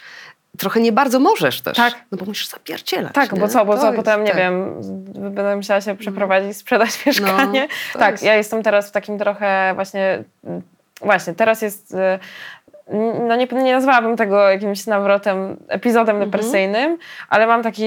[0.58, 1.78] Trochę nie bardzo możesz też.
[1.78, 1.94] Tak.
[2.12, 3.40] No bo musisz zapierdzielać, Tak, nie?
[3.40, 4.38] bo co, bo To co jest- potem, nie tak.
[4.40, 4.74] wiem,
[5.16, 7.68] będę musiała się przeprowadzić, sprzedać mieszkanie.
[7.96, 10.62] No, tak, jest- ja jestem teraz w takim trochę właśnie, mm,
[11.02, 12.20] właśnie, teraz jest, y,
[13.28, 16.32] no nie, nie nazwałabym tego jakimś nawrotem, epizodem Mhm.
[16.32, 16.98] depresyjnym,
[17.30, 17.86] ale mam taki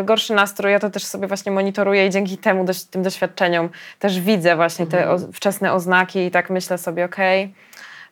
[0.00, 3.68] y, gorszy nastrój, ja to też sobie właśnie monitoruję i dzięki temu, dość, tym doświadczeniom
[3.98, 5.16] też widzę właśnie te Mhm.
[5.30, 7.54] o, wczesne oznaki i tak myślę sobie, okej,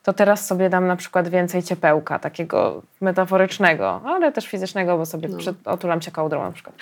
[0.05, 5.29] to teraz sobie dam na przykład więcej ciepełka, takiego metaforycznego, ale też fizycznego, bo sobie
[5.29, 5.39] No.
[5.65, 6.77] otulam cię kołdrą na przykład.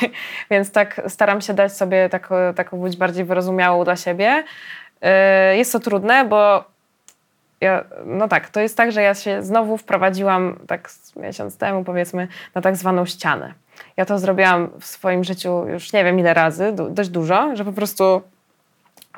[0.50, 4.44] Więc tak staram się dać sobie taką, taką być bardziej wyrozumiałą dla siebie.
[5.02, 5.08] Yy,
[5.56, 6.64] Jest to trudne, bo
[7.60, 12.28] ja, no tak, to jest tak, że ja się znowu wprowadziłam tak miesiąc temu powiedzmy
[12.54, 13.54] na tak zwaną ścianę.
[13.96, 17.72] Ja to zrobiłam w swoim życiu już nie wiem ile razy, dość dużo, że po
[17.72, 18.22] prostu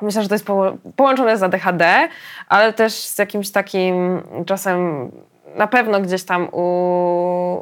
[0.01, 0.47] Myślę, że to jest
[0.95, 2.07] połączone z ADHD,
[2.49, 5.11] ale też z jakimś takim czasem
[5.55, 6.61] na pewno gdzieś tam u,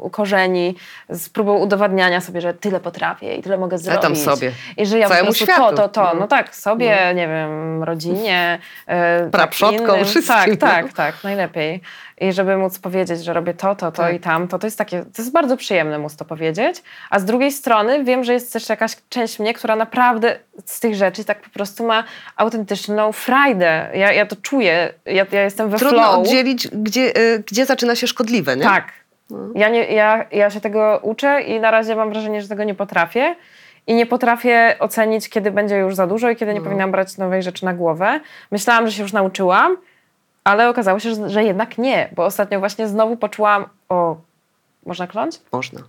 [0.02, 0.76] u korzeni
[1.08, 4.02] z próbą udowadniania sobie, że tyle potrafię i tyle mogę Ale zrobić.
[4.02, 4.52] tam sobie.
[4.76, 5.60] I że ja Całemu po światu.
[5.62, 6.02] to, to, to.
[6.14, 6.20] No.
[6.20, 8.58] No tak, sobie, nie wiem, rodzinie.
[8.86, 10.56] e, tak, wszystkim, Tak, no.
[10.56, 11.80] tak, tak, najlepiej.
[12.20, 14.14] I żeby móc powiedzieć, że robię to, to, to Tak.
[14.14, 17.52] i tamto, to jest takie, to jest bardzo przyjemne móc to powiedzieć, a z drugiej
[17.52, 21.50] strony wiem, że jest też jakaś część mnie, która naprawdę z tych rzeczy tak po
[21.50, 22.04] prostu ma
[22.36, 23.88] autentyczną frajdę.
[23.94, 26.14] Ja, ja to czuję, ja, ja jestem we Trudno flow.
[26.18, 28.62] oddzielić, gdzie, y, gdzie zaczyna się szkodliwe, nie?
[28.64, 28.84] Tak.
[29.54, 32.74] Ja, nie, ja, ja się tego uczę i na razie mam wrażenie, że tego nie
[32.74, 33.34] potrafię.
[33.86, 37.42] I nie potrafię ocenić, kiedy będzie już za dużo i kiedy nie powinnam brać nowej
[37.42, 38.20] rzeczy na głowę.
[38.50, 39.76] Myślałam, że się już nauczyłam,
[40.44, 44.16] ale okazało się, że, że jednak nie, bo ostatnio właśnie znowu poczułam, o,
[44.86, 45.40] można kląć?
[45.52, 45.80] Można.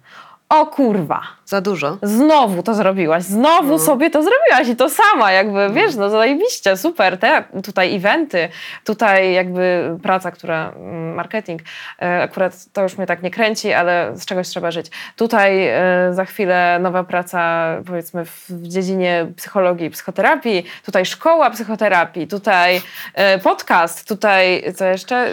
[0.49, 1.97] O kurwa, Za dużo.
[2.01, 7.17] znowu to zrobiłaś, znowu sobie to zrobiłaś i to sama, jakby, wiesz, no zajebiście, super,
[7.17, 8.49] te tutaj eventy,
[8.85, 11.61] tutaj jakby praca, która, mm, marketing,
[12.01, 14.91] e, akurat to już mnie tak nie kręci, ale z czegoś trzeba żyć.
[15.15, 15.79] Tutaj e,
[16.11, 22.81] za chwilę nowa praca, powiedzmy, w, dziedzinie psychologii, psychoterapii, tutaj szkoła psychoterapii, tutaj
[23.13, 25.27] e, podcast, tutaj, co jeszcze?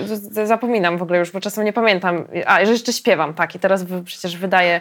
[0.45, 2.25] Zapominam w ogóle już, bo czasem nie pamiętam.
[2.47, 4.81] A, że jeszcze śpiewam, tak, i teraz przecież wydaję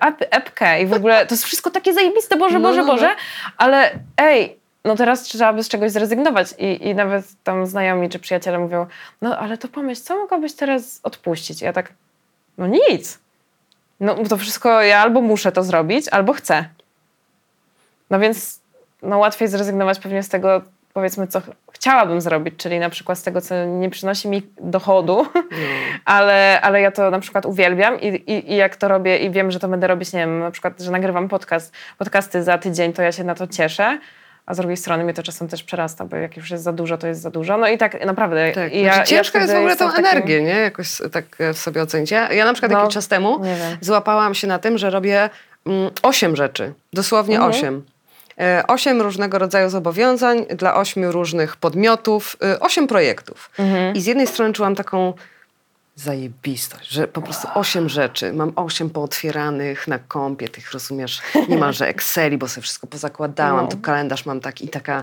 [0.00, 2.92] ep- epkę i w ogóle to jest wszystko takie zajebiste, Boże, No, Boże, no, no.
[2.92, 3.10] Boże,
[3.56, 8.18] ale ej, no teraz trzeba by z czegoś zrezygnować I, i nawet tam znajomi czy
[8.18, 8.86] przyjaciele mówią,
[9.22, 11.62] no ale to pomyśl, co mogłabyś teraz odpuścić?
[11.62, 11.92] I ja tak,
[12.58, 13.18] no nic.
[14.00, 16.68] No to wszystko, ja albo muszę to zrobić, albo chcę.
[18.10, 18.60] No więc
[19.02, 20.62] no łatwiej zrezygnować pewnie z tego,
[20.98, 25.26] powiedzmy, co ch- chciałabym zrobić, czyli na przykład z tego, co nie przynosi mi dochodu,
[26.04, 29.50] ale, ale ja to na przykład uwielbiam i, i, i jak to robię i wiem,
[29.50, 33.02] że to będę robić, nie wiem, na przykład, że nagrywam podcast, podcasty za tydzień, to
[33.02, 33.98] ja się na to cieszę,
[34.46, 36.98] a z drugiej strony mnie to czasem też przerasta, bo jak już jest za dużo,
[36.98, 37.56] to jest za dużo.
[37.56, 38.52] No i tak naprawdę.
[38.52, 38.70] Tak.
[38.82, 40.48] Znaczy, ciężko jest w ogóle tą takim- energię, nie?
[40.56, 42.10] Jakoś tak w sobie ocenić.
[42.10, 43.40] Ja, ja na przykład No, jakiś czas temu
[43.80, 45.30] złapałam się na tym, że robię
[45.66, 46.72] mm, osiem rzeczy.
[46.92, 47.52] Dosłownie Mhm.
[47.54, 47.74] osiem.
[47.76, 47.97] E,
[48.68, 53.50] Osiem różnego rodzaju zobowiązań dla ośmiu różnych podmiotów, e, osiem projektów.
[53.58, 53.94] Mhm.
[53.94, 55.14] I z jednej strony czułam taką
[55.94, 58.32] zajebistość, że po prostu osiem rzeczy.
[58.32, 63.70] Mam osiem pootwieranych na kompie, tych rozumiesz, niemalże Exceli, bo sobie wszystko pozakładałam, No.
[63.70, 65.02] tu kalendarz mam tak i taka,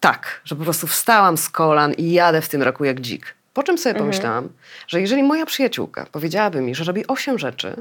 [0.00, 3.34] tak, że po prostu wstałam z kolan i jadę w tym roku jak dzik.
[3.54, 4.10] Po czym sobie Mhm.
[4.10, 4.48] pomyślałam,
[4.88, 7.74] że jeżeli moja przyjaciółka powiedziałaby mi, że robi osiem rzeczy,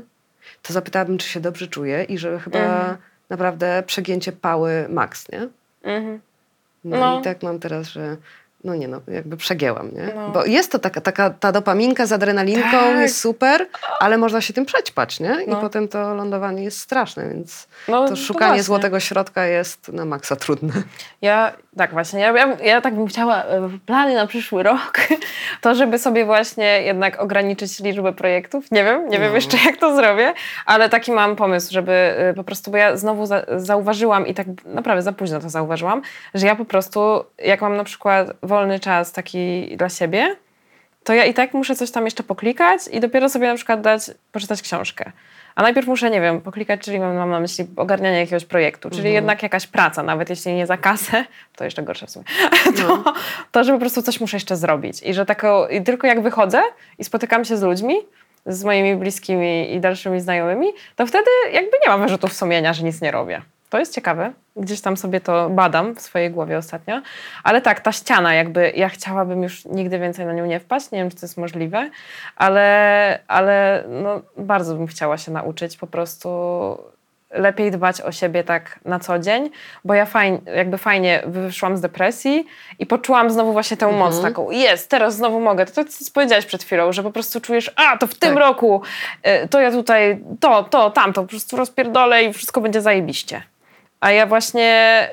[0.61, 2.97] to zapytałabym, czy się dobrze czuję i że chyba Mhm.
[3.33, 5.47] Naprawdę przegięcie pały max, nie?
[5.83, 6.19] Mhm.
[6.83, 7.19] No, No.
[7.19, 8.17] i tak mam teraz, że
[8.63, 10.13] no nie no, jakby przegięłam, nie?
[10.15, 10.29] No.
[10.29, 12.97] Bo jest to taka, taka ta dopaminka z adrenalinką Tak.
[12.99, 13.67] jest super,
[13.99, 15.43] ale można się tym przećpać, nie?
[15.43, 15.61] I No.
[15.61, 18.63] potem to lądowanie jest straszne, więc No, to to szukanie właśnie.
[18.63, 20.73] złotego środka jest na maksa trudne.
[21.21, 24.93] Ja, tak właśnie, ja, ja, ja tak bym chciała, e, plany na przyszły rok,
[25.61, 28.71] to żeby sobie właśnie jednak ograniczyć liczbę projektów.
[28.71, 29.35] Nie wiem, nie wiem No.
[29.35, 30.33] jeszcze jak to zrobię,
[30.65, 34.47] ale taki mam pomysł, żeby e, po prostu, bo ja znowu za, zauważyłam i tak
[34.65, 36.01] naprawdę za późno to zauważyłam,
[36.33, 40.35] że ja po prostu, jak mam na przykład wolny czas taki dla siebie,
[41.03, 44.01] to ja i tak muszę coś tam jeszcze poklikać i dopiero sobie na przykład dać,
[44.31, 45.11] poczytać książkę.
[45.55, 49.13] A najpierw muszę, nie wiem, poklikać, czyli mam, mam na myśli ogarnianie jakiegoś projektu, czyli
[49.13, 52.25] jednak jakaś praca, nawet jeśli nie za kasę, to jeszcze gorsze w sumie,
[52.77, 53.03] to,
[53.51, 55.03] to, że po prostu coś muszę jeszcze zrobić.
[55.03, 56.61] I że tako, i tylko jak wychodzę
[56.99, 57.95] i spotykam się z ludźmi,
[58.45, 63.01] z moimi bliskimi i dalszymi znajomymi, to wtedy jakby nie mam wyrzutów sumienia, że nic
[63.01, 63.41] nie robię.
[63.73, 64.33] To jest ciekawe.
[64.55, 67.01] Gdzieś tam sobie to badam w swojej głowie ostatnio.
[67.43, 70.91] Ale tak, ta ściana jakby, ja chciałabym już nigdy więcej na nią nie wpaść.
[70.91, 71.89] Nie wiem, czy to jest możliwe,
[72.35, 76.29] ale, ale no, bardzo bym chciała się nauczyć po prostu
[77.31, 79.49] lepiej dbać o siebie tak na co dzień,
[79.85, 82.45] bo ja fajnie, jakby fajnie wyszłam z depresji
[82.79, 85.65] i poczułam znowu właśnie tę moc taką, jest, teraz znowu mogę.
[85.65, 88.39] To, to co powiedziałaś przed chwilą, że po prostu czujesz, a to w tym Tak.
[88.39, 88.81] roku,
[89.43, 93.41] y, to ja tutaj, to, to, tamto, po prostu rozpierdolę i wszystko będzie zajebiście.
[94.03, 95.09] A ja właśnie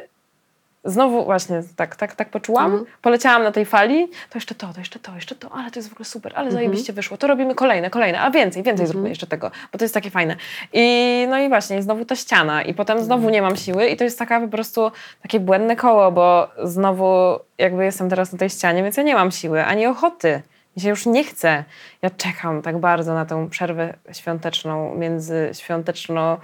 [0.84, 4.98] znowu właśnie tak, tak, tak poczułam, poleciałam na tej fali, to jeszcze to, to jeszcze
[4.98, 7.90] to, jeszcze to, ale to jest w ogóle super, ale zajebiście wyszło, to robimy kolejne,
[7.90, 10.36] kolejne, a więcej, więcej zróbmy jeszcze tego, bo to jest takie fajne.
[10.72, 13.96] I no i właśnie, i znowu ta ściana i potem znowu nie mam siły i
[13.96, 14.90] to jest taka po prostu
[15.22, 19.30] takie błędne koło, bo znowu jakby jestem teraz na tej ścianie, więc ja nie mam
[19.30, 20.42] siły, ani ochoty.
[20.76, 21.64] Mi się już nie chce.
[22.02, 26.38] Ja czekam tak bardzo na tę przerwę świąteczną, międzyświąteczno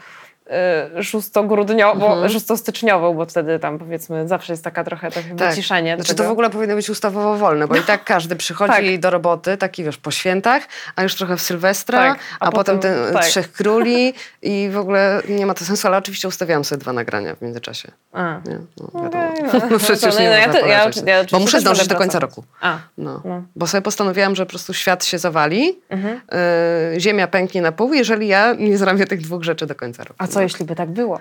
[0.96, 5.94] y, 6-grudniową, 6-styczniową, bo wtedy tam powiedzmy zawsze jest taka trochę takie wyciszenie.
[5.96, 6.28] Znaczy to tego.
[6.28, 8.98] w ogóle powinno być ustawowo wolne, bo i tak każdy przychodzi Tak.
[9.00, 10.62] do roboty, taki wiesz, po świętach,
[10.96, 13.24] a już trochę w Sylwestra, Tak, a, a potem, potem- ten tak.
[13.24, 17.34] Trzech Króli i w ogóle nie ma to sensu, ale oczywiście ustawiałam sobie dwa nagrania
[17.34, 17.90] w międzyczasie.
[18.12, 18.40] A.
[18.44, 18.58] Nie?
[18.80, 19.24] No, wiadomo.
[19.52, 19.60] No.
[19.70, 22.44] No, przecież No, nie no, ja ja ja Bo muszę zdążyć do końca roku.
[22.60, 22.78] A.
[22.98, 23.22] No.
[23.24, 23.42] No.
[23.56, 26.20] Bo sobie postanowiłam, że po prostu świat się zawali, Mhm.
[26.96, 30.14] y, ziemia pęknie na pół, jeżeli ja nie zrobię tych dwóch rzeczy do końca roku.
[30.36, 31.20] Co jeśli by tak było?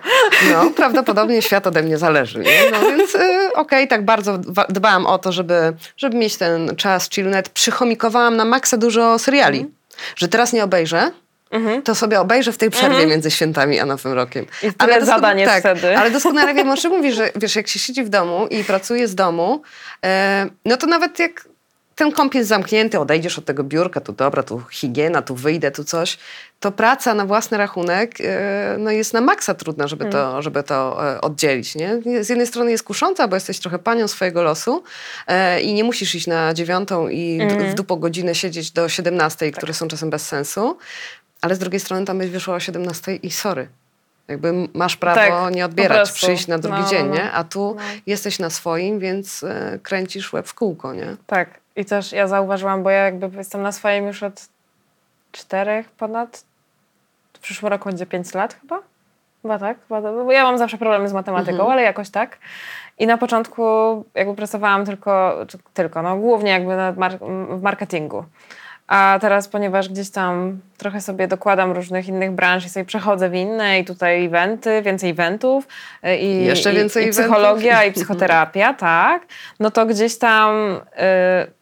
[0.52, 2.38] No, prawdopodobnie świat ode mnie zależy.
[2.38, 2.70] Nie?
[2.72, 7.10] No więc y, okej, tak bardzo dba- dbałam o to, żeby, żeby mieć ten czas
[7.10, 7.48] chillnet.
[7.48, 9.58] Przychomikowałam na maksa dużo seriali.
[9.58, 9.76] Mhm.
[10.16, 11.10] Że teraz nie obejrzę,
[11.84, 14.46] to sobie obejrzę w tej przerwie między świętami a Nowym Rokiem.
[14.62, 15.02] Mhm.
[15.02, 15.98] I zadań jest tak, wtedy.
[15.98, 19.08] Ale doskonale wiem, o czym mówisz, że wiesz, jak się siedzi w domu i pracuje
[19.08, 19.62] z domu,
[20.04, 21.48] e, no to nawet jak
[21.96, 25.84] ten kąp jest zamknięty, odejdziesz od tego biurka, tu dobra, tu higiena, tu wyjdę, tu
[25.84, 26.18] coś,
[26.60, 31.06] to praca na własny rachunek e, no jest na maksa trudna, żeby to, żeby to
[31.14, 31.74] e, oddzielić.
[31.74, 32.00] Nie?
[32.24, 34.82] Z jednej strony jest kusząca, bo jesteś trochę panią swojego losu
[35.26, 39.50] e, i nie musisz iść na dziewiątą i d- w dupo godzinę siedzieć do 17,
[39.50, 40.78] które są czasem bez sensu,
[41.40, 43.68] ale z drugiej strony tam byś wyszła o 17 i sorry.
[44.28, 47.32] Jakby masz prawo Tak, nie odbierać, przyjść na drugi No, dzień, no, nie?
[47.32, 47.82] A tu no.
[48.06, 51.16] jesteś na swoim, więc e, kręcisz łeb w kółko, nie?
[51.26, 51.48] Tak.
[51.76, 54.48] I też ja zauważyłam, bo ja jakby jestem na swoim już od
[55.32, 56.44] czterech ponad.
[57.32, 58.78] W przyszłym roku będzie pięć lat chyba.
[59.42, 59.78] Chyba tak.
[59.88, 61.70] Chyba, to- bo ja mam zawsze problemy z matematyką, Mhm.
[61.72, 62.38] ale jakoś tak.
[62.98, 63.62] I na początku
[64.14, 65.36] jakby pracowałam tylko,
[65.74, 67.18] tylko no głównie jakby mar-
[67.58, 68.24] w marketingu.
[68.88, 73.34] A teraz, ponieważ gdzieś tam trochę sobie dokładam różnych innych branż i sobie przechodzę w
[73.34, 75.68] inne i tutaj eventy, więcej eventów
[76.04, 77.24] y, i, Jeszcze i, więcej i eventów.
[77.24, 79.22] psychologia i psychoterapia, tak,
[79.60, 80.80] no to gdzieś tam y,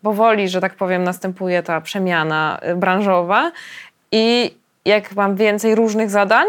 [0.03, 3.53] powoli, że tak powiem, następuje ta przemiana y, branżowa
[4.13, 6.47] i jak mam więcej różnych zadań,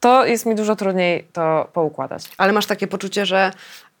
[0.00, 2.24] to jest mi dużo trudniej to poukładać.
[2.38, 3.52] Ale masz takie poczucie, że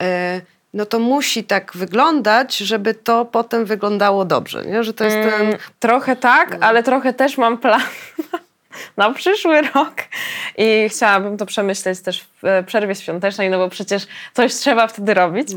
[0.02, 0.40] e,
[0.74, 4.84] no to musi tak wyglądać, żeby to potem wyglądało dobrze, nie?
[4.84, 5.46] Że to jest ten...
[5.46, 7.80] Mm, Trochę tak, ale trochę też mam plan
[8.96, 9.94] na przyszły rok
[10.58, 15.14] i chciałabym to przemyśleć też w e, przerwie świątecznej, no bo przecież coś trzeba wtedy
[15.14, 15.48] robić.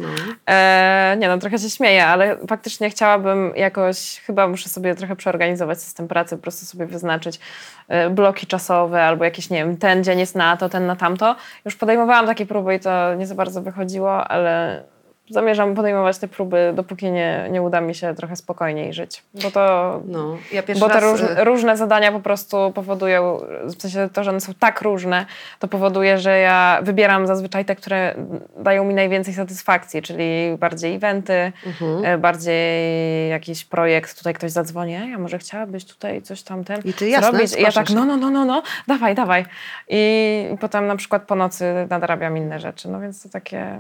[0.50, 5.82] E, nie no, trochę się śmieję, ale faktycznie chciałabym jakoś, chyba muszę sobie trochę przeorganizować
[5.82, 7.40] system pracy, po prostu sobie wyznaczyć
[7.88, 11.36] e, bloki czasowe albo jakieś, nie wiem, ten dzień jest na to, ten na tamto.
[11.66, 14.84] Już podejmowałam takie próby i to nie za bardzo wychodziło, ale
[15.30, 20.02] zamierzam podejmować te próby, dopóki nie, nie uda mi się trochę spokojniej żyć, bo to...
[20.08, 24.30] No, ja Bo te róż, e, różne zadania po prostu powodują, w sensie to, że
[24.32, 25.26] one są tak różne,
[25.60, 28.16] to powoduje, że ja wybieram zazwyczaj te, które
[28.58, 32.06] dają mi najwięcej satysfakcji, czyli bardziej eventy, Mhm.
[32.06, 36.94] e, bardziej jakiś projekt, tutaj ktoś zadzwoni, "Ej, a może chciałabyś tutaj coś tamten I
[36.94, 37.56] ty, jasne, zrobić?
[37.58, 39.46] I ja tak, no, no, no, no, no, dawaj, dawaj.
[39.90, 43.80] I potem na przykład po nocy nadrabiam inne rzeczy, no więc to takie...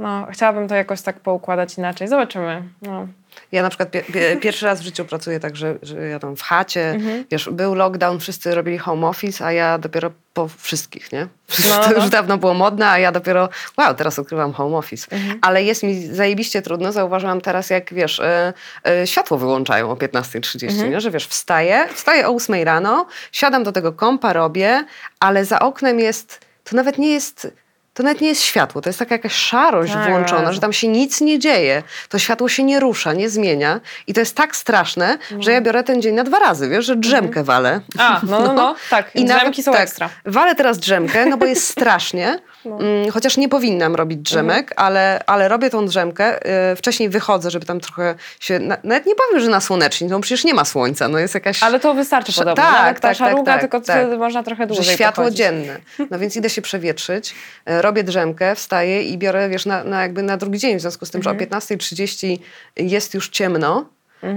[0.00, 2.08] No, chciałabym to jakoś tak poukładać inaczej.
[2.08, 2.62] Zobaczymy.
[2.82, 3.06] No.
[3.52, 6.36] Ja na przykład pie, pie, pierwszy raz w życiu pracuję tak, że, że ja tam
[6.36, 7.24] w chacie, Mhm.
[7.30, 11.26] wiesz, był lockdown, wszyscy robili home office, a ja dopiero po wszystkich, nie?
[11.68, 11.96] No, to no.
[11.96, 15.06] już dawno było modne, a ja dopiero, wow, teraz odkrywam home office.
[15.16, 15.38] Mhm.
[15.42, 18.52] Ale jest mi zajebiście trudno, zauważyłam teraz, jak wiesz, e,
[18.86, 20.90] e, światło wyłączają o 15.30, Mhm.
[20.90, 21.00] nie?
[21.00, 24.84] że wiesz, wstaję, wstaję o 8 rano, siadam do tego kompa, robię,
[25.20, 27.52] ale za oknem jest, to nawet nie jest...
[27.94, 30.88] To nawet nie jest światło, to jest taka jakaś szarość Tak, włączona, że tam się
[30.88, 31.82] nic nie dzieje.
[32.08, 33.80] To światło się nie rusza, nie zmienia.
[34.06, 36.96] I to jest tak straszne, że ja biorę ten dzień na dwa razy, wiesz, że
[36.96, 37.80] drzemkę walę.
[37.98, 39.10] A, no, no, no, tak.
[39.14, 40.08] I drzemki są tak, ekstra.
[40.24, 42.38] Walę teraz drzemkę, no bo jest strasznie.
[42.66, 46.46] Mm, Chociaż nie powinnam robić drzemek, ale, ale robię tą drzemkę.
[46.72, 48.58] Y, wcześniej wychodzę, żeby tam trochę się.
[48.58, 51.08] Na, nawet nie powiem, że nasłonecznić, no przecież nie ma słońca.
[51.08, 51.62] No jest jakaś.
[51.62, 52.62] Ale to wystarczy podobno.
[52.62, 54.18] tak, Nawet ta tak, tak, szaruga, tak, tylko tak.
[54.18, 55.38] można trochę że dłużej światło pochodzić.
[55.38, 55.76] dzienne.
[56.10, 57.34] No więc idę się przewietrzyć,
[57.66, 61.06] e, robię drzemkę, wstaję i biorę, wiesz, na, na jakby na drugi dzień, w związku
[61.06, 61.38] z tym, Mhm.
[61.38, 62.38] że o 15.30
[62.76, 63.84] jest już ciemno.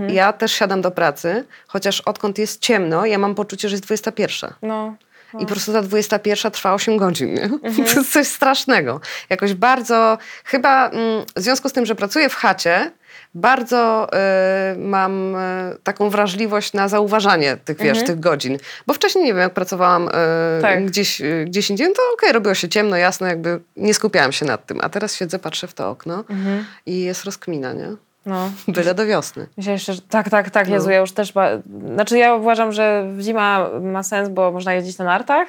[0.10, 4.54] Ja też siadam do pracy, chociaż odkąd jest ciemno, ja mam poczucie, że jest 21.
[4.62, 4.96] No.
[5.40, 7.34] I po prostu ta 21 trwa 8 godzin.
[7.34, 7.44] Nie?
[7.44, 7.74] Mhm.
[7.94, 9.02] To jest coś strasznego.
[9.30, 12.92] Jakoś bardzo, chyba mm, w związku z tym, że pracuję w chacie,
[13.36, 14.08] bardzo
[14.74, 15.40] y, mam y,
[15.84, 18.58] taką wrażliwość na zauważanie tych, wiesz, tych godzin.
[18.88, 20.62] Bo wcześniej, nie wiem, jak pracowałam y, Mhm.
[20.62, 20.86] Tak.
[20.86, 24.46] gdzieś, y, gdzieś indziej, no to okej, robiło się ciemno, jasno, jakby nie skupiałam się
[24.46, 24.80] nad tym.
[24.82, 26.66] A teraz siedzę, patrzę w to okno Mhm.
[26.86, 27.88] i jest rozkmina, nie?
[28.26, 28.52] No.
[28.68, 29.48] Byle do wiosny.
[29.58, 30.74] Myślę jeszcze, że tak, tak, tak, No.
[30.74, 31.34] Jezu, ja już też...
[31.34, 31.50] Ba...
[31.94, 35.48] Znaczy ja uważam, że zima ma sens, bo można jeździć na nartach.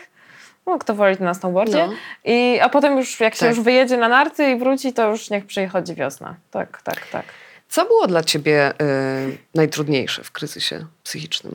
[0.67, 1.87] No, kto woli to na snowboardzie.
[1.87, 1.93] No.
[2.25, 3.49] I, a potem już, jak się Tak.
[3.49, 6.35] już wyjedzie na narty i wróci, to już niech przychodzi wiosna.
[6.51, 7.25] Tak, tak, tak.
[7.69, 11.55] Co było dla ciebie y, najtrudniejsze w kryzysie psychicznym?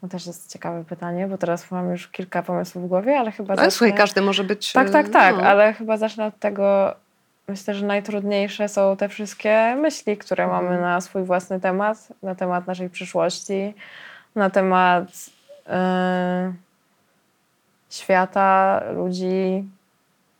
[0.00, 3.54] To też jest ciekawe pytanie, bo teraz mam już kilka pomysłów w głowie, ale chyba
[3.54, 4.72] Ale słuchaj, zacznę- każdy może być...
[4.72, 5.42] Tak, y, tak, tak, no.
[5.42, 6.94] ale chyba zacznę od tego.
[7.48, 10.64] Myślę, że najtrudniejsze są te wszystkie myśli, które Mhm.
[10.64, 13.74] mamy na swój własny temat, na temat naszej przyszłości,
[14.34, 15.04] na temat
[15.68, 16.52] e,
[17.90, 19.64] świata, ludzi.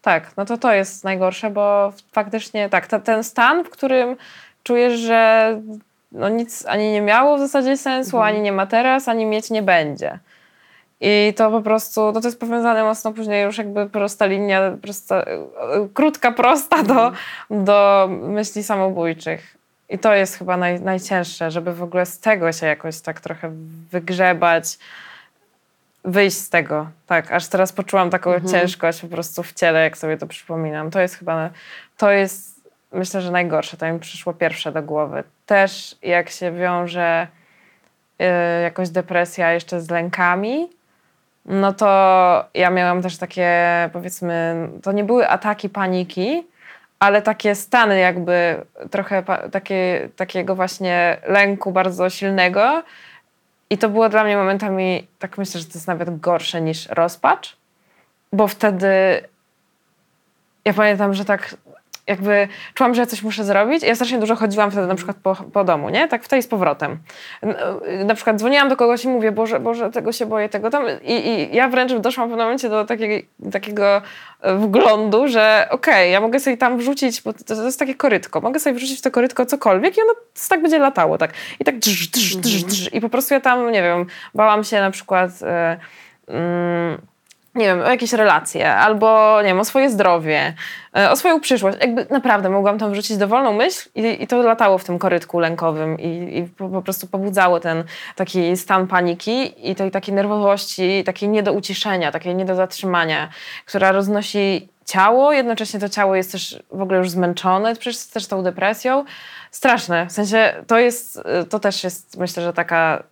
[0.03, 4.17] Tak, no to to jest najgorsze, bo faktycznie tak, ta, ten stan, w którym
[4.63, 5.61] czujesz, że
[6.13, 8.35] no nic ani nie miało w zasadzie sensu, Mhm.
[8.35, 10.19] ani nie ma teraz, ani mieć nie będzie.
[11.01, 15.25] I to po prostu, no to jest powiązane mocno później już jakby prosta linia, prosta,
[15.95, 17.13] krótka, prosta do,
[17.51, 19.57] do myśli samobójczych.
[19.89, 23.51] I to jest chyba naj, najcięższe, żeby w ogóle z tego się jakoś tak trochę
[23.91, 24.79] wygrzebać,
[26.05, 26.91] wyjść z tego.
[27.07, 28.53] Tak, aż teraz poczułam taką Mhm.
[28.53, 30.91] ciężkość po prostu w ciele, jak sobie to przypominam.
[30.91, 31.51] To jest chyba,
[31.97, 32.61] to jest
[32.93, 33.77] myślę, że najgorsze.
[33.77, 35.25] To mi przyszło pierwsze do głowy.
[35.47, 37.27] Też jak się wiąże
[38.21, 38.25] y,
[38.63, 40.69] jakoś depresja jeszcze z lękami,
[41.45, 41.87] no to
[42.55, 43.51] ja miałam też takie,
[43.93, 46.47] powiedzmy, to nie były ataki paniki,
[46.99, 49.23] ale takie stany jakby trochę
[49.53, 52.83] takie, takiego właśnie lęku bardzo silnego.
[53.71, 57.57] I to było dla mnie momentami, tak myślę, że to jest nawet gorsze niż rozpacz,
[58.33, 59.23] bo wtedy
[60.65, 61.57] ja pamiętam, że tak
[62.07, 63.83] jakby czułam, że ja coś muszę zrobić.
[63.83, 66.09] Ja strasznie dużo chodziłam wtedy na przykład po, po domu, nie?
[66.09, 66.99] Tak w tej z powrotem.
[67.43, 70.85] N- Na przykład dzwoniłam do kogoś i mówię, Boże, Boże, tego się boję, tego tam.
[71.03, 74.03] I, i ja wręcz doszłam w pewnym momencie do takiego, takiego
[74.41, 78.41] e, wglądu, że okej, ja mogę sobie tam wrzucić, bo to, to jest takie korytko,
[78.41, 80.13] mogę sobie wrzucić w to korytko cokolwiek i ono
[80.49, 81.33] tak będzie latało, tak.
[81.61, 82.93] I tak drz, drz, drz, drz.
[82.93, 85.31] I po prostu ja tam, nie wiem, bałam się na przykład...
[85.43, 85.79] E,
[86.29, 86.99] mm,
[87.55, 90.55] nie wiem, o jakieś relacje, albo nie wiem, o swoje zdrowie,
[90.97, 91.79] e, o swoją przyszłość.
[91.81, 96.01] Jakby naprawdę mogłam tam wrzucić dowolną myśl i, i to latało w tym korytku lękowym
[96.01, 97.85] i, i po, po prostu pobudzało ten
[98.17, 103.29] taki stan paniki i tej takiej nerwowości, takiej nie do uciszenia, takiej nie do zatrzymania,
[103.67, 108.43] która roznosi ciało, jednocześnie to ciało jest też w ogóle już zmęczone, przecież też tą
[108.43, 109.05] depresją.
[109.51, 113.03] Straszne, w sensie to jest, to też jest myślę, że taka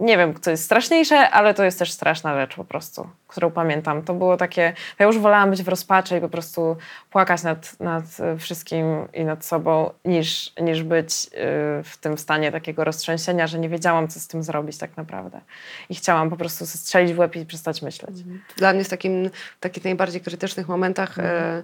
[0.00, 4.02] nie wiem, co jest straszniejsze, ale to jest też straszna rzecz po prostu, którą pamiętam.
[4.02, 6.76] To było takie, ja już wolałam być w rozpaczy i po prostu
[7.10, 8.04] płakać nad, nad
[8.38, 11.28] wszystkim i nad sobą, niż, niż być y,
[11.84, 15.40] w tym stanie takiego roztrzęsienia, że nie wiedziałam, co z tym zrobić tak naprawdę.
[15.88, 18.16] I chciałam po prostu strzelić w łeb i przestać myśleć.
[18.56, 21.62] Dla mnie w takim, w takich najbardziej krytycznych momentach e,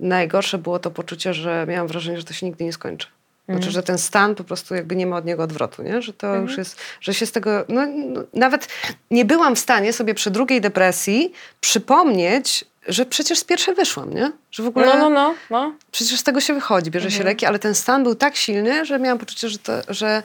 [0.00, 3.08] najgorsze było to poczucie, że miałam wrażenie, że to się nigdy nie skończy.
[3.48, 6.02] Znaczy, że ten stan po prostu jakby nie ma od niego odwrotu, nie?
[6.02, 8.68] że to już jest, że się z tego, no, no, nawet
[9.10, 14.32] nie byłam w stanie sobie przy drugiej depresji przypomnieć, że przecież z pierwszej wyszłam, nie?
[14.50, 15.74] Że w ogóle No, no, no, no.
[15.90, 17.18] przecież z tego się wychodzi, bierze Mhm.
[17.18, 20.22] się leki, ale ten stan był tak silny, że miałam poczucie, że to, że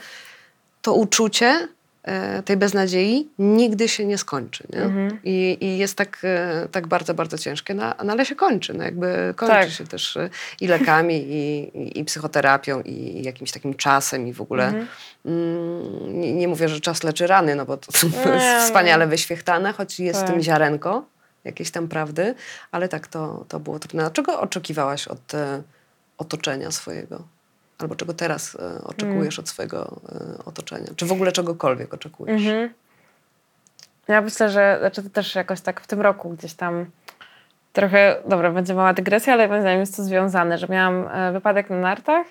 [0.81, 1.67] to uczucie
[2.45, 4.63] tej beznadziei nigdy się nie skończy.
[4.73, 4.81] Nie?
[4.81, 5.19] Mhm.
[5.23, 8.73] I, I jest tak, e, tak bardzo, bardzo ciężkie, no, no ale się kończy.
[8.73, 9.69] No, jakby kończy Tak.
[9.69, 10.29] się też e,
[10.61, 14.87] i lekami, i, i, i psychoterapią, i jakimś takim czasem, i w ogóle Mhm.
[15.25, 18.59] mm, nie, nie mówię, że czas leczy rany, no bo to, to Nie, jest nie.
[18.65, 20.43] wspaniale wyświechtane, choć jest w tym Tak.
[20.43, 21.05] ziarenko
[21.43, 22.35] jakiejś tam prawdy,
[22.71, 24.05] ale tak to, to było trudne.
[24.05, 25.61] A czego oczekiwałaś od e,
[26.17, 27.23] otoczenia swojego?
[27.79, 29.43] Albo czego teraz e, oczekujesz Mm.
[29.43, 30.01] od swojego
[30.39, 30.87] e, otoczenia?
[30.95, 32.41] Czy w ogóle czegokolwiek oczekujesz?
[32.41, 32.69] Mhm.
[34.07, 36.85] Ja myślę, że znaczy to też jakoś tak w tym roku gdzieś tam
[37.73, 41.69] trochę, dobra, będzie mała dygresja, ale moim zdaniem jest to związane, że miałam e, wypadek
[41.69, 42.25] na nartach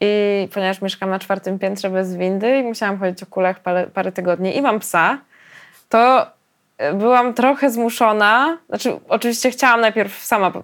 [0.00, 4.12] i ponieważ mieszkam na czwartym piętrze bez windy i musiałam chodzić o kulach parę, parę
[4.12, 5.18] tygodni i mam psa,
[5.88, 6.26] to
[6.94, 10.62] byłam trochę zmuszona, znaczy oczywiście chciałam najpierw sama po-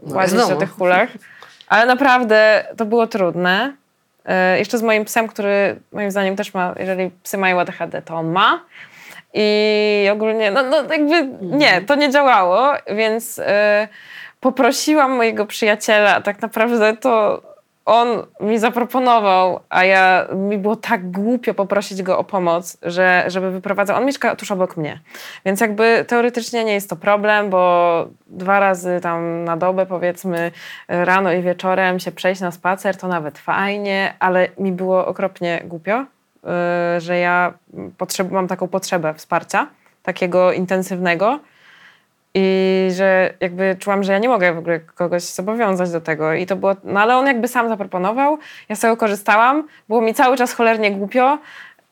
[0.00, 1.08] łazić o tych kulach,
[1.68, 3.72] ale naprawdę to było trudne.
[4.24, 8.14] E, Jeszcze z moim psem, który moim zdaniem też ma, jeżeli psy mają ADHD, to
[8.14, 8.64] on ma.
[9.34, 13.88] I ogólnie, no, no jakby nie, to nie działało, więc e,
[14.40, 17.42] poprosiłam mojego przyjaciela, tak naprawdę to
[17.84, 18.08] on
[18.40, 23.96] mi zaproponował, a ja mi było tak głupio poprosić go o pomoc, że, żeby wyprowadzał.
[23.96, 25.00] On mieszka tuż obok mnie,
[25.46, 30.50] więc jakby teoretycznie nie jest to problem, bo dwa razy tam na dobę, powiedzmy,
[30.88, 36.00] rano i wieczorem się przejść na spacer, to nawet fajnie, ale mi było okropnie głupio,
[36.00, 37.54] y, że ja
[37.98, 39.66] potrzeb, mam taką potrzebę wsparcia,
[40.02, 41.40] takiego intensywnego.
[42.34, 46.32] I że jakby czułam, że ja nie mogę w ogóle kogoś zobowiązać do tego.
[46.34, 50.14] I to było, no ale on jakby sam zaproponował, ja z tego korzystałam, było mi
[50.14, 51.38] cały czas cholernie głupio.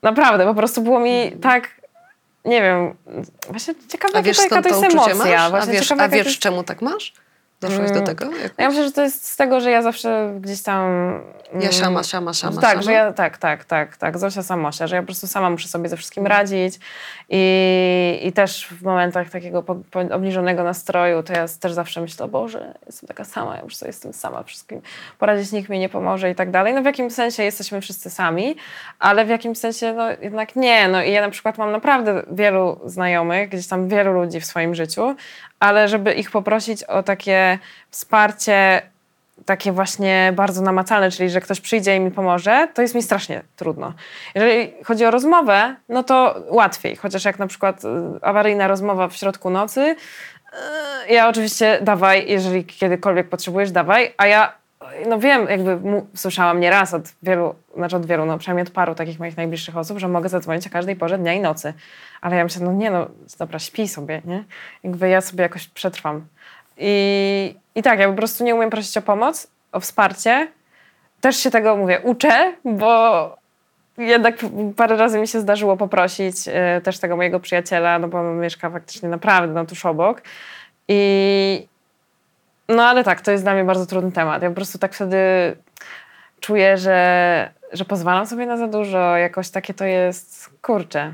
[0.01, 1.69] Naprawdę, po prostu było mi tak,
[2.45, 2.93] nie wiem,
[3.49, 5.15] właśnie ciekawe, A wiesz jaka to jest emocja.
[5.15, 5.53] masz?
[5.53, 7.13] A wiesz, ciekawe, a wiesz jest- czemu tak masz?
[7.67, 8.05] Doszłaś do Mm.
[8.05, 8.25] tego?
[8.25, 8.51] jakoś?
[8.57, 10.83] Ja myślę, że to jest z tego, że ja zawsze gdzieś tam...
[11.53, 12.81] Ja mm, siama, siama, siama, tak, siama.
[12.81, 15.89] że ja, tak, tak, tak, tak, Zosia Samosia, że ja po prostu sama muszę sobie
[15.89, 16.79] ze wszystkim radzić
[17.29, 22.25] i, i też w momentach takiego po, po obniżonego nastroju, to ja też zawsze myślę,
[22.25, 24.81] o Boże, jestem taka sama, ja już sobie jestem sama, wszystkim
[25.19, 26.73] poradzić nikt mi nie pomoże i tak dalej.
[26.73, 28.55] No w jakimś sensie jesteśmy wszyscy sami,
[28.99, 32.79] ale w jakimś sensie no jednak nie, no i ja na przykład mam naprawdę wielu
[32.85, 35.15] znajomych, gdzieś tam wielu ludzi w swoim życiu,
[35.63, 37.59] ale żeby ich poprosić o takie
[37.89, 38.81] wsparcie
[39.45, 43.41] takie właśnie bardzo namacalne, czyli że ktoś przyjdzie i mi pomoże, to jest mi strasznie
[43.55, 43.93] trudno.
[44.35, 47.87] Jeżeli chodzi o rozmowę, no to łatwiej, chociaż jak na przykład y,
[48.21, 49.81] awaryjna rozmowa w środku nocy,
[51.09, 54.53] y, ja oczywiście dawaj, jeżeli kiedykolwiek potrzebujesz, dawaj, a ja
[55.07, 58.95] no wiem, jakby mu, słyszałam nieraz od wielu, znaczy od wielu, no przynajmniej od paru
[58.95, 61.73] takich moich najbliższych osób, że mogę zadzwonić o każdej porze dnia i nocy.
[62.21, 63.07] Ale ja myślę, no nie no,
[63.39, 64.43] dobra, śpi sobie, nie?
[64.83, 66.25] Jakby ja sobie jakoś przetrwam.
[66.77, 70.47] I, I tak, ja po prostu nie umiem prosić o pomoc, o wsparcie.
[71.21, 73.43] Też się tego, mówię, uczę, bo
[73.97, 74.35] jednak
[74.75, 78.69] parę razy mi się zdarzyło poprosić y, też tego mojego przyjaciela, no bo on mieszka
[78.69, 80.21] faktycznie naprawdę no, tuż obok.
[80.87, 81.67] I,
[82.69, 84.41] no ale tak, to jest dla mnie bardzo trudny temat.
[84.41, 85.17] Ja po prostu tak wtedy
[86.39, 89.17] czuję, że, że pozwalam sobie na za dużo.
[89.17, 91.13] Jakoś takie to jest, kurczę.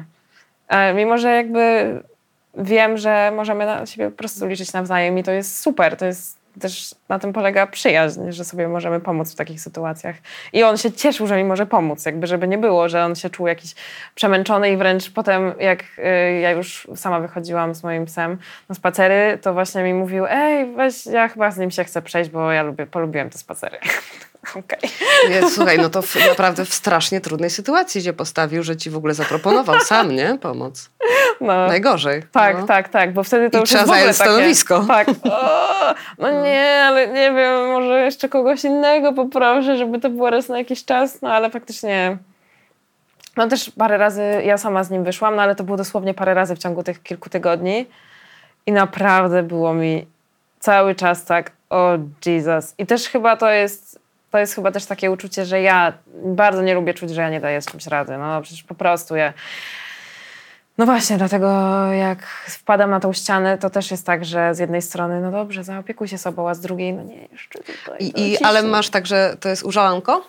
[0.68, 1.94] A mimo, że jakby
[2.56, 5.98] wiem, że możemy na siebie po prostu liczyć nawzajem i to jest super.
[5.98, 10.16] To jest też na tym polega przyjaźń, że sobie możemy pomóc w takich sytuacjach.
[10.54, 13.30] I on się cieszył, że mi może pomóc, jakby żeby nie było, że on się
[13.30, 13.76] czuł jakiś
[14.16, 18.38] przemęczony i wręcz potem, jak y, ja już sama wychodziłam z moim psem
[18.70, 22.30] na spacery, to właśnie mi mówił, ej, weź, ja chyba z nim się chcę przejść,
[22.30, 23.78] bo ja lubię, polubiłem te spacery.
[24.56, 24.80] Okej.
[25.30, 28.98] Nie, słuchaj, no to w, naprawdę w strasznie trudnej sytuacji cię postawił, że ci w
[28.98, 30.38] ogóle zaproponował sam, nie?
[30.42, 30.90] Pomoc.
[31.42, 31.68] No.
[31.68, 32.24] Najgorzej.
[32.32, 32.68] Tak, no.
[32.68, 34.86] tak, tak, bo wtedy to I już trzeba zająć takie, stanowisko.
[34.88, 35.10] Tak.
[35.10, 40.50] O, no nie, ale nie wiem, może jeszcze kogoś innego poproszę, żeby to było raz
[40.50, 42.18] na jakiś czas, no ale faktycznie...
[43.38, 46.34] No też parę razy ja sama z nim wyszłam, no ale to było dosłownie parę
[46.34, 47.86] razy w ciągu tych kilku tygodni
[48.66, 50.06] i naprawdę było mi
[50.60, 52.74] cały czas tak, o Jesus.
[52.78, 54.00] I też chyba to jest,
[54.32, 57.40] to jest chyba też takie uczucie, że ja bardzo nie lubię czuć, że ja nie
[57.40, 58.18] daję z czymś rady.
[58.18, 59.34] No przecież po prostu ja...
[60.78, 61.48] No właśnie, dlatego
[61.94, 65.64] jak wpadam na tą ścianę, to też jest tak, że z jednej strony, no dobrze,
[65.64, 67.98] zaopiekuj się sobą, a z drugiej, no nie, jeszcze tutaj.
[68.00, 70.26] I, i, ale masz tak, że to jest użalanko?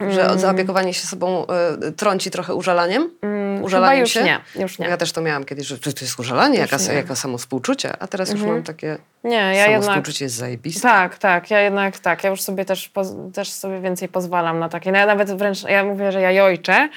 [0.00, 0.38] Że Mm.
[0.38, 1.46] zaopiekowanie się sobą
[1.88, 3.10] y, trąci trochę użalaniem?
[3.22, 4.22] Mm, Użalaniem już się?
[4.24, 4.86] nie, już nie.
[4.88, 7.92] Ja też to miałam kiedyś, że to jest użalanie, jaka, jaka samo współczucie.
[8.00, 9.82] A teraz już mam takie, Nie, ja jednak...
[9.82, 10.80] współczucie jest zajebiste.
[10.80, 12.90] Tak, tak, ja jednak tak, ja już sobie też,
[13.34, 16.88] też sobie więcej pozwalam na takie, no ja nawet wręcz, ja mówię, że ja jojczę,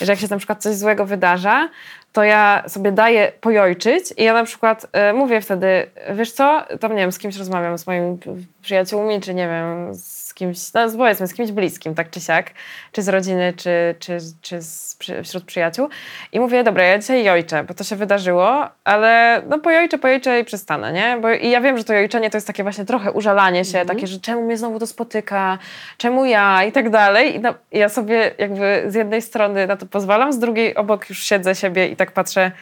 [0.00, 1.68] że jak się na przykład coś złego wydarza,
[2.12, 6.90] to ja sobie daję pojojczyć i ja na przykład e, mówię wtedy, wiesz co, tam
[6.90, 8.18] nie wiem, z kimś rozmawiam, z moimi
[8.62, 12.50] przyjaciółmi, czy nie wiem, z kimś, no powiedzmy, z kimś bliskim, tak czy siak,
[12.92, 15.88] czy z rodziny, czy, czy, czy z, przy, wśród przyjaciół
[16.32, 20.44] i mówię, dobra, ja dzisiaj jojczę, bo to się wydarzyło, ale no pojojczę, pojojczę i
[20.44, 21.18] przestanę, nie?
[21.22, 24.06] Bo, I ja wiem, że to jojczenie to jest takie właśnie trochę użalanie się, takie,
[24.06, 25.58] że czemu mnie znowu to spotyka,
[25.96, 27.36] czemu ja i tak dalej.
[27.36, 31.18] I no, ja sobie jakby z jednej strony na to pozwalam, z drugiej obok już
[31.24, 32.52] siedzę siebie i tak patrzę,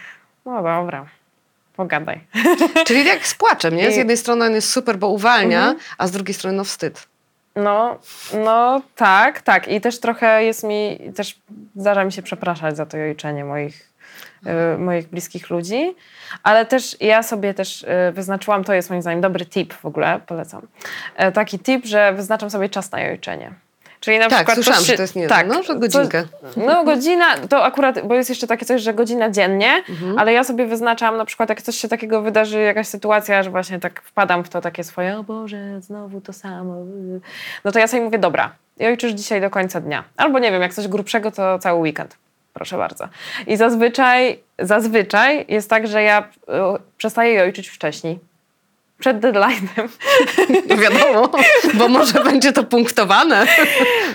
[0.47, 1.07] no dobra,
[1.77, 2.20] pogadaj.
[2.87, 3.93] Czyli jak z płaczem, nie?
[3.93, 5.79] Z jednej strony on jest super, bo uwalnia, Mhm.
[5.99, 7.07] a z drugiej strony no wstyd.
[7.57, 7.99] No,
[8.45, 9.69] no tak, tak.
[9.69, 11.41] I też trochę jest mi, też
[11.77, 13.93] zdarza mi się przepraszać za to jojczenie moich,
[14.75, 15.95] y, moich bliskich ludzi,
[16.43, 20.21] ale też ja sobie też y, wyznaczyłam, to jest moim zdaniem dobry tip w ogóle,
[20.27, 20.67] polecam.
[21.17, 23.66] E, taki tip, że wyznaczam sobie czas na jojczenie.
[24.07, 26.25] Czyli na Tak, przykład słyszałam, się- że to jest niezłe, no, że godzinkę.
[26.55, 30.19] Co, no godzina, to akurat, bo jest jeszcze takie coś, że godzina dziennie, Mhm.
[30.19, 33.81] ale ja sobie wyznaczam na przykład, jak coś się takiego wydarzy, jakaś sytuacja, że właśnie
[33.81, 36.75] tak wpadam w to takie swoje, o Boże, znowu to samo.
[37.65, 40.05] No to ja sobie mówię, dobra, ojczysz dzisiaj do końca dnia.
[40.17, 42.17] Albo nie wiem, jak coś grubszego, to cały weekend.
[42.55, 43.09] Proszę bardzo.
[43.47, 46.53] I zazwyczaj, zazwyczaj jest tak, że ja y,
[46.97, 48.19] przestaję jojczyć wcześniej.
[48.99, 49.88] Przed deadline'em.
[50.68, 51.30] No wiadomo,
[51.74, 53.47] bo może będzie to punktowane.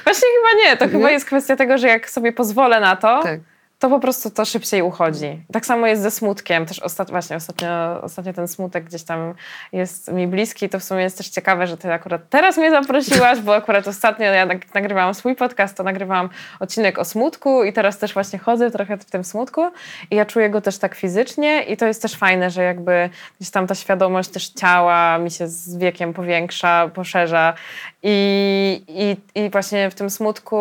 [0.03, 0.77] Właśnie chyba nie.
[0.77, 3.23] To chyba jest kwestia tego, że jak sobie pozwolę na to.
[3.23, 3.39] Tak.
[3.82, 5.41] To po prostu to szybciej uchodzi.
[5.53, 6.65] Tak samo jest ze smutkiem.
[6.65, 9.34] Też ostat, właśnie ostatnio, ostatnio ten smutek gdzieś tam
[9.71, 10.69] jest mi bliski.
[10.69, 14.25] To w sumie jest też ciekawe, że ty akurat teraz mnie zaprosiłaś, bo akurat ostatnio
[14.25, 16.29] ja nag- nagrywałam swój podcast, to nagrywałam
[16.59, 19.71] odcinek o smutku i teraz też właśnie chodzę trochę w tym smutku
[20.11, 23.09] i ja czuję go też tak fizycznie i to jest też fajne, że jakby
[23.39, 27.53] gdzieś tam ta świadomość też ciała mi się z wiekiem powiększa, poszerza
[28.04, 30.58] i, i, i właśnie w tym smutku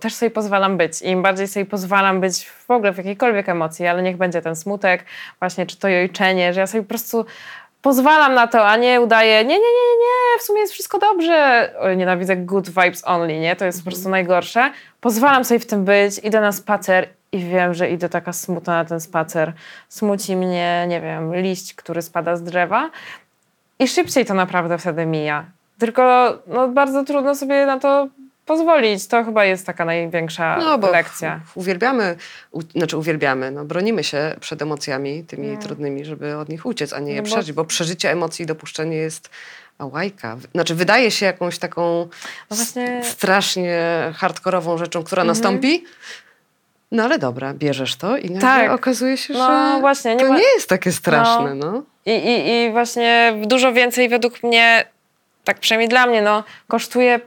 [0.00, 1.02] też sobie pozwalam być.
[1.02, 4.56] I im bardziej sobie pozwalam być w ogóle w jakiejkolwiek emocji, ale niech będzie ten
[4.56, 5.04] smutek,
[5.38, 7.26] właśnie czy to jojczenie, że ja sobie po prostu
[7.82, 10.98] pozwalam na to, a nie udaję, nie, nie, nie, nie, nie, w sumie jest wszystko
[10.98, 11.70] dobrze.
[11.80, 13.56] Oj, nienawidzę good vibes only, nie?
[13.56, 14.72] To jest po prostu najgorsze.
[15.00, 18.84] Pozwalam sobie w tym być, idę na spacer i wiem, że idę taka smutna na
[18.84, 19.52] ten spacer.
[19.88, 22.90] Smuci mnie, nie wiem, liść, który spada z drzewa.
[23.78, 25.44] I szybciej to naprawdę wtedy mija.
[25.78, 28.08] Tylko no, bardzo trudno sobie na to
[28.46, 29.06] pozwolić.
[29.06, 31.40] To chyba jest taka największa No bo lekcja.
[31.54, 32.16] uwielbiamy,
[32.50, 36.98] u, znaczy uwielbiamy, no bronimy się przed emocjami tymi trudnymi, żeby od nich uciec, a
[37.00, 39.30] nie je No bo- przeżyć, bo przeżycie emocji i dopuszczenie jest
[39.80, 40.36] łajka.
[40.54, 42.08] Znaczy wydaje się jakąś taką
[42.50, 43.04] No właśnie- Mhm.
[43.04, 43.80] strasznie
[44.16, 45.84] hardkorową rzeczą, która nastąpi,
[46.92, 48.70] no ale dobra, bierzesz to i nagle Tak.
[48.70, 51.82] okazuje się, No że właśnie, nie to ma- nie jest takie straszne, no.
[52.06, 54.84] I, i, I właśnie dużo więcej według mnie,
[55.44, 57.20] tak przynajmniej dla mnie, no, kosztuje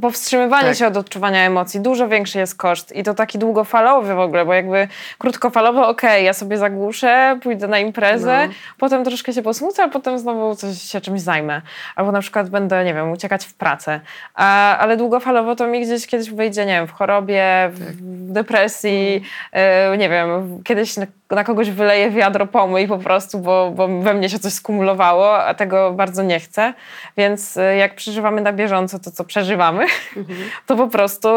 [0.00, 0.76] powstrzymywanie Tak.
[0.76, 1.80] się od odczuwania emocji.
[1.80, 6.32] Dużo większy jest koszt i to taki długofalowy w ogóle, bo jakby krótkofalowo, okej, ja
[6.32, 8.54] sobie zagłuszę, pójdę na imprezę, No.
[8.78, 11.62] potem troszkę się posmucę, a potem znowu coś się czymś zajmę.
[11.96, 14.00] Albo na przykład będę, nie wiem, uciekać w pracę.
[14.34, 19.22] A, ale długofalowo to mi gdzieś kiedyś wyjdzie, nie wiem, w chorobie, w, w depresji,
[19.52, 20.94] e, nie wiem, kiedyś
[21.30, 25.54] na, kogoś wyleję wiadro pomyj po prostu, bo, bo we mnie się coś skumulowało, a
[25.54, 26.74] tego bardzo nie chcę.
[27.16, 29.86] Więc e, jak przeżywamy na bieżąco to, co przeżywamy,
[30.66, 31.28] to po prostu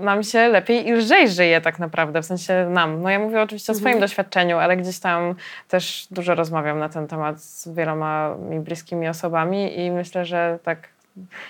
[0.00, 3.02] nam się lepiej i lżej żyje tak naprawdę, w sensie nam.
[3.02, 5.34] No ja mówię oczywiście o swoim doświadczeniu, ale gdzieś tam
[5.68, 10.78] też dużo rozmawiam na ten temat z wieloma mi bliskimi osobami i myślę, że tak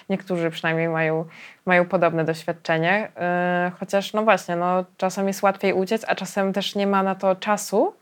[0.09, 1.25] niektórzy przynajmniej mają,
[1.67, 3.09] mają podobne doświadczenie.
[3.65, 7.15] Yy, chociaż no właśnie, no, czasem jest łatwiej uciec, a czasem też nie ma na
[7.15, 7.95] to czasu.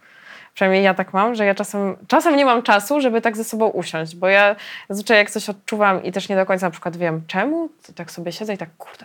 [0.54, 3.68] Przynajmniej ja tak mam, że ja czasem, czasem nie mam czasu, żeby tak ze sobą
[3.68, 4.56] usiąść, bo ja
[4.88, 8.11] zazwyczaj jak coś odczuwam i też nie do końca na przykład wiem czemu, to tak
[8.11, 9.04] sobie siedzę i tak kurde,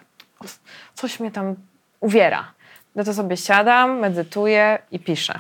[0.94, 1.56] coś mnie tam
[2.00, 2.52] uwiera.
[2.96, 5.40] No to sobie siadam, medytuję i piszę.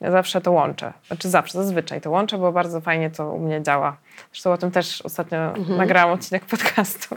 [0.00, 0.92] Ja zawsze to łączę.
[1.06, 3.96] Znaczy zawsze, zazwyczaj to łączę, bo bardzo fajnie to u mnie działa.
[4.32, 7.14] Zresztą o tym też ostatnio nagrałam odcinek podcastu.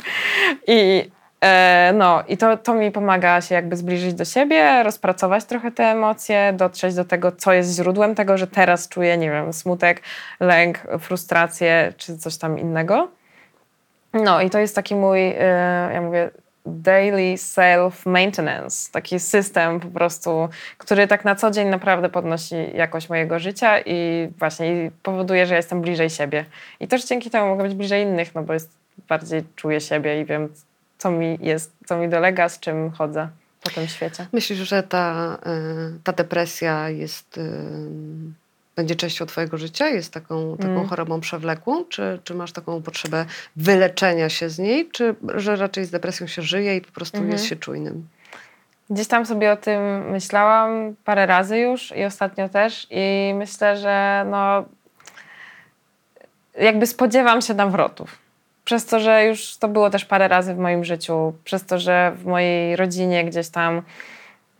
[0.67, 1.11] I
[1.41, 5.84] e, no, i to, to mi pomaga się jakby zbliżyć do siebie, rozpracować trochę te
[5.84, 10.01] emocje, dotrzeć do tego, co jest źródłem tego, że teraz czuję, nie wiem, smutek,
[10.39, 13.07] lęk, frustrację czy coś tam innego.
[14.13, 16.32] No i to jest taki mój, e, ja mówię,
[16.66, 23.39] daily self-maintenance, taki system po prostu, który tak na co dzień naprawdę podnosi jakość mojego
[23.39, 26.45] życia i właśnie powoduje, że ja jestem bliżej siebie.
[26.80, 28.72] I też dzięki temu mogę być bliżej innych, no bo jest,
[29.09, 30.49] bardziej czuję siebie i wiem,
[30.97, 33.28] co mi jest, co mi dolega, z czym chodzę
[33.64, 34.28] po tym świecie.
[34.34, 35.38] Myślisz, że ta,
[35.95, 37.41] y, ta depresja jest, y,
[38.76, 39.88] będzie częścią twojego życia?
[39.88, 40.88] Jest taką, taką Mm.
[40.88, 41.86] chorobą przewlekłą?
[41.86, 44.89] Czy, czy masz taką potrzebę wyleczenia się z niej?
[44.91, 47.32] Czy że raczej z depresją się żyje i po prostu Mhm.
[47.34, 48.07] jest się czujnym?
[48.89, 54.26] Gdzieś tam sobie o tym myślałam parę razy już i ostatnio też i myślę, że
[54.32, 54.65] no
[56.59, 58.17] jakby spodziewam się nawrotów.
[58.65, 62.11] Przez to, że już to było też parę razy w moim życiu, przez to, że
[62.15, 63.82] w mojej rodzinie gdzieś tam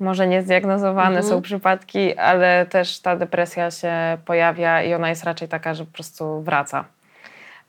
[0.02, 1.26] może niezdiagnozowane Mhm.
[1.26, 3.94] są przypadki, ale też ta depresja się
[4.26, 6.86] pojawia i ona jest raczej taka, że po prostu wraca.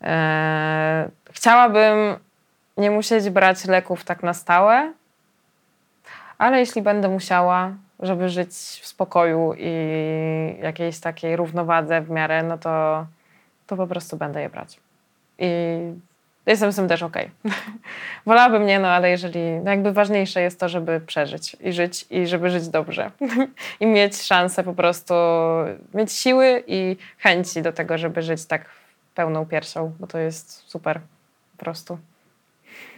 [0.01, 2.15] Eee, chciałabym
[2.77, 4.93] nie musieć brać leków tak na stałe,
[6.37, 9.71] ale jeśli będę musiała, żeby żyć w spokoju i
[10.61, 13.05] jakiejś takiej równowadze w miarę, no to,
[13.67, 14.79] to po prostu będę je brać.
[15.39, 15.49] I
[16.45, 17.31] jestem z tym też okej.
[18.25, 22.27] Wolałabym nie, no ale jeżeli, no jakby ważniejsze jest to, żeby przeżyć i żyć i
[22.27, 23.11] żeby żyć dobrze.
[23.79, 25.13] I mieć szansę po prostu,
[25.93, 28.65] mieć siły i chęci do tego, żeby żyć tak
[29.15, 30.99] pełną piersią, bo to jest super
[31.57, 31.97] po prostu.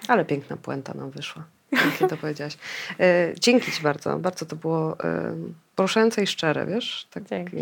[0.08, 1.44] Ale piękna puenta nam wyszła.
[1.70, 2.58] Pięknie to powiedziałaś.
[3.00, 4.20] E, dzięki ci bardzo.
[4.20, 4.98] Bardzo to było
[5.76, 7.08] poruszające i szczere, wiesz?
[7.12, 7.58] Tak, Dzięki.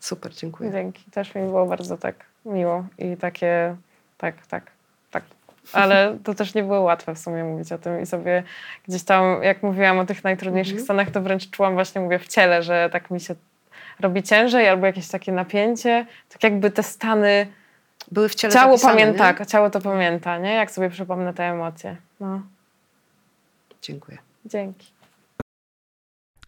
[0.00, 0.70] Super, dziękuję.
[0.72, 1.10] Dzięki.
[1.10, 2.14] Też mi było bardzo tak
[2.44, 3.76] miło i takie,
[4.18, 4.81] tak, tak, tak.
[5.72, 8.42] Ale to też nie było łatwe w sumie mówić o tym i sobie
[8.88, 10.84] gdzieś tam, jak mówiłam o tych najtrudniejszych Mhm.
[10.84, 13.34] scenach, to wręcz czułam właśnie, mówię, w ciele, że tak mi się
[14.00, 17.46] robi ciężej albo jakieś takie napięcie, tak jakby te stany,
[18.12, 19.34] Były w ciele ciało zapisane, pamięta, nie?
[19.38, 20.54] tak, ciało to pamięta, nie?
[20.54, 21.96] Jak sobie przypomnę te emocje.
[22.20, 22.42] No,
[23.82, 24.18] Dziękuję.
[24.44, 24.92] dzięki.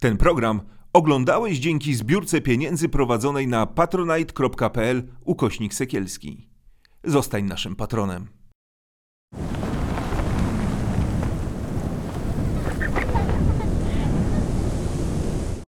[0.01, 0.61] Ten program
[0.93, 6.49] oglądałeś dzięki zbiórce pieniędzy prowadzonej na patronite.pl ukośnik sekielski.
[7.05, 8.27] Zostań naszym patronem.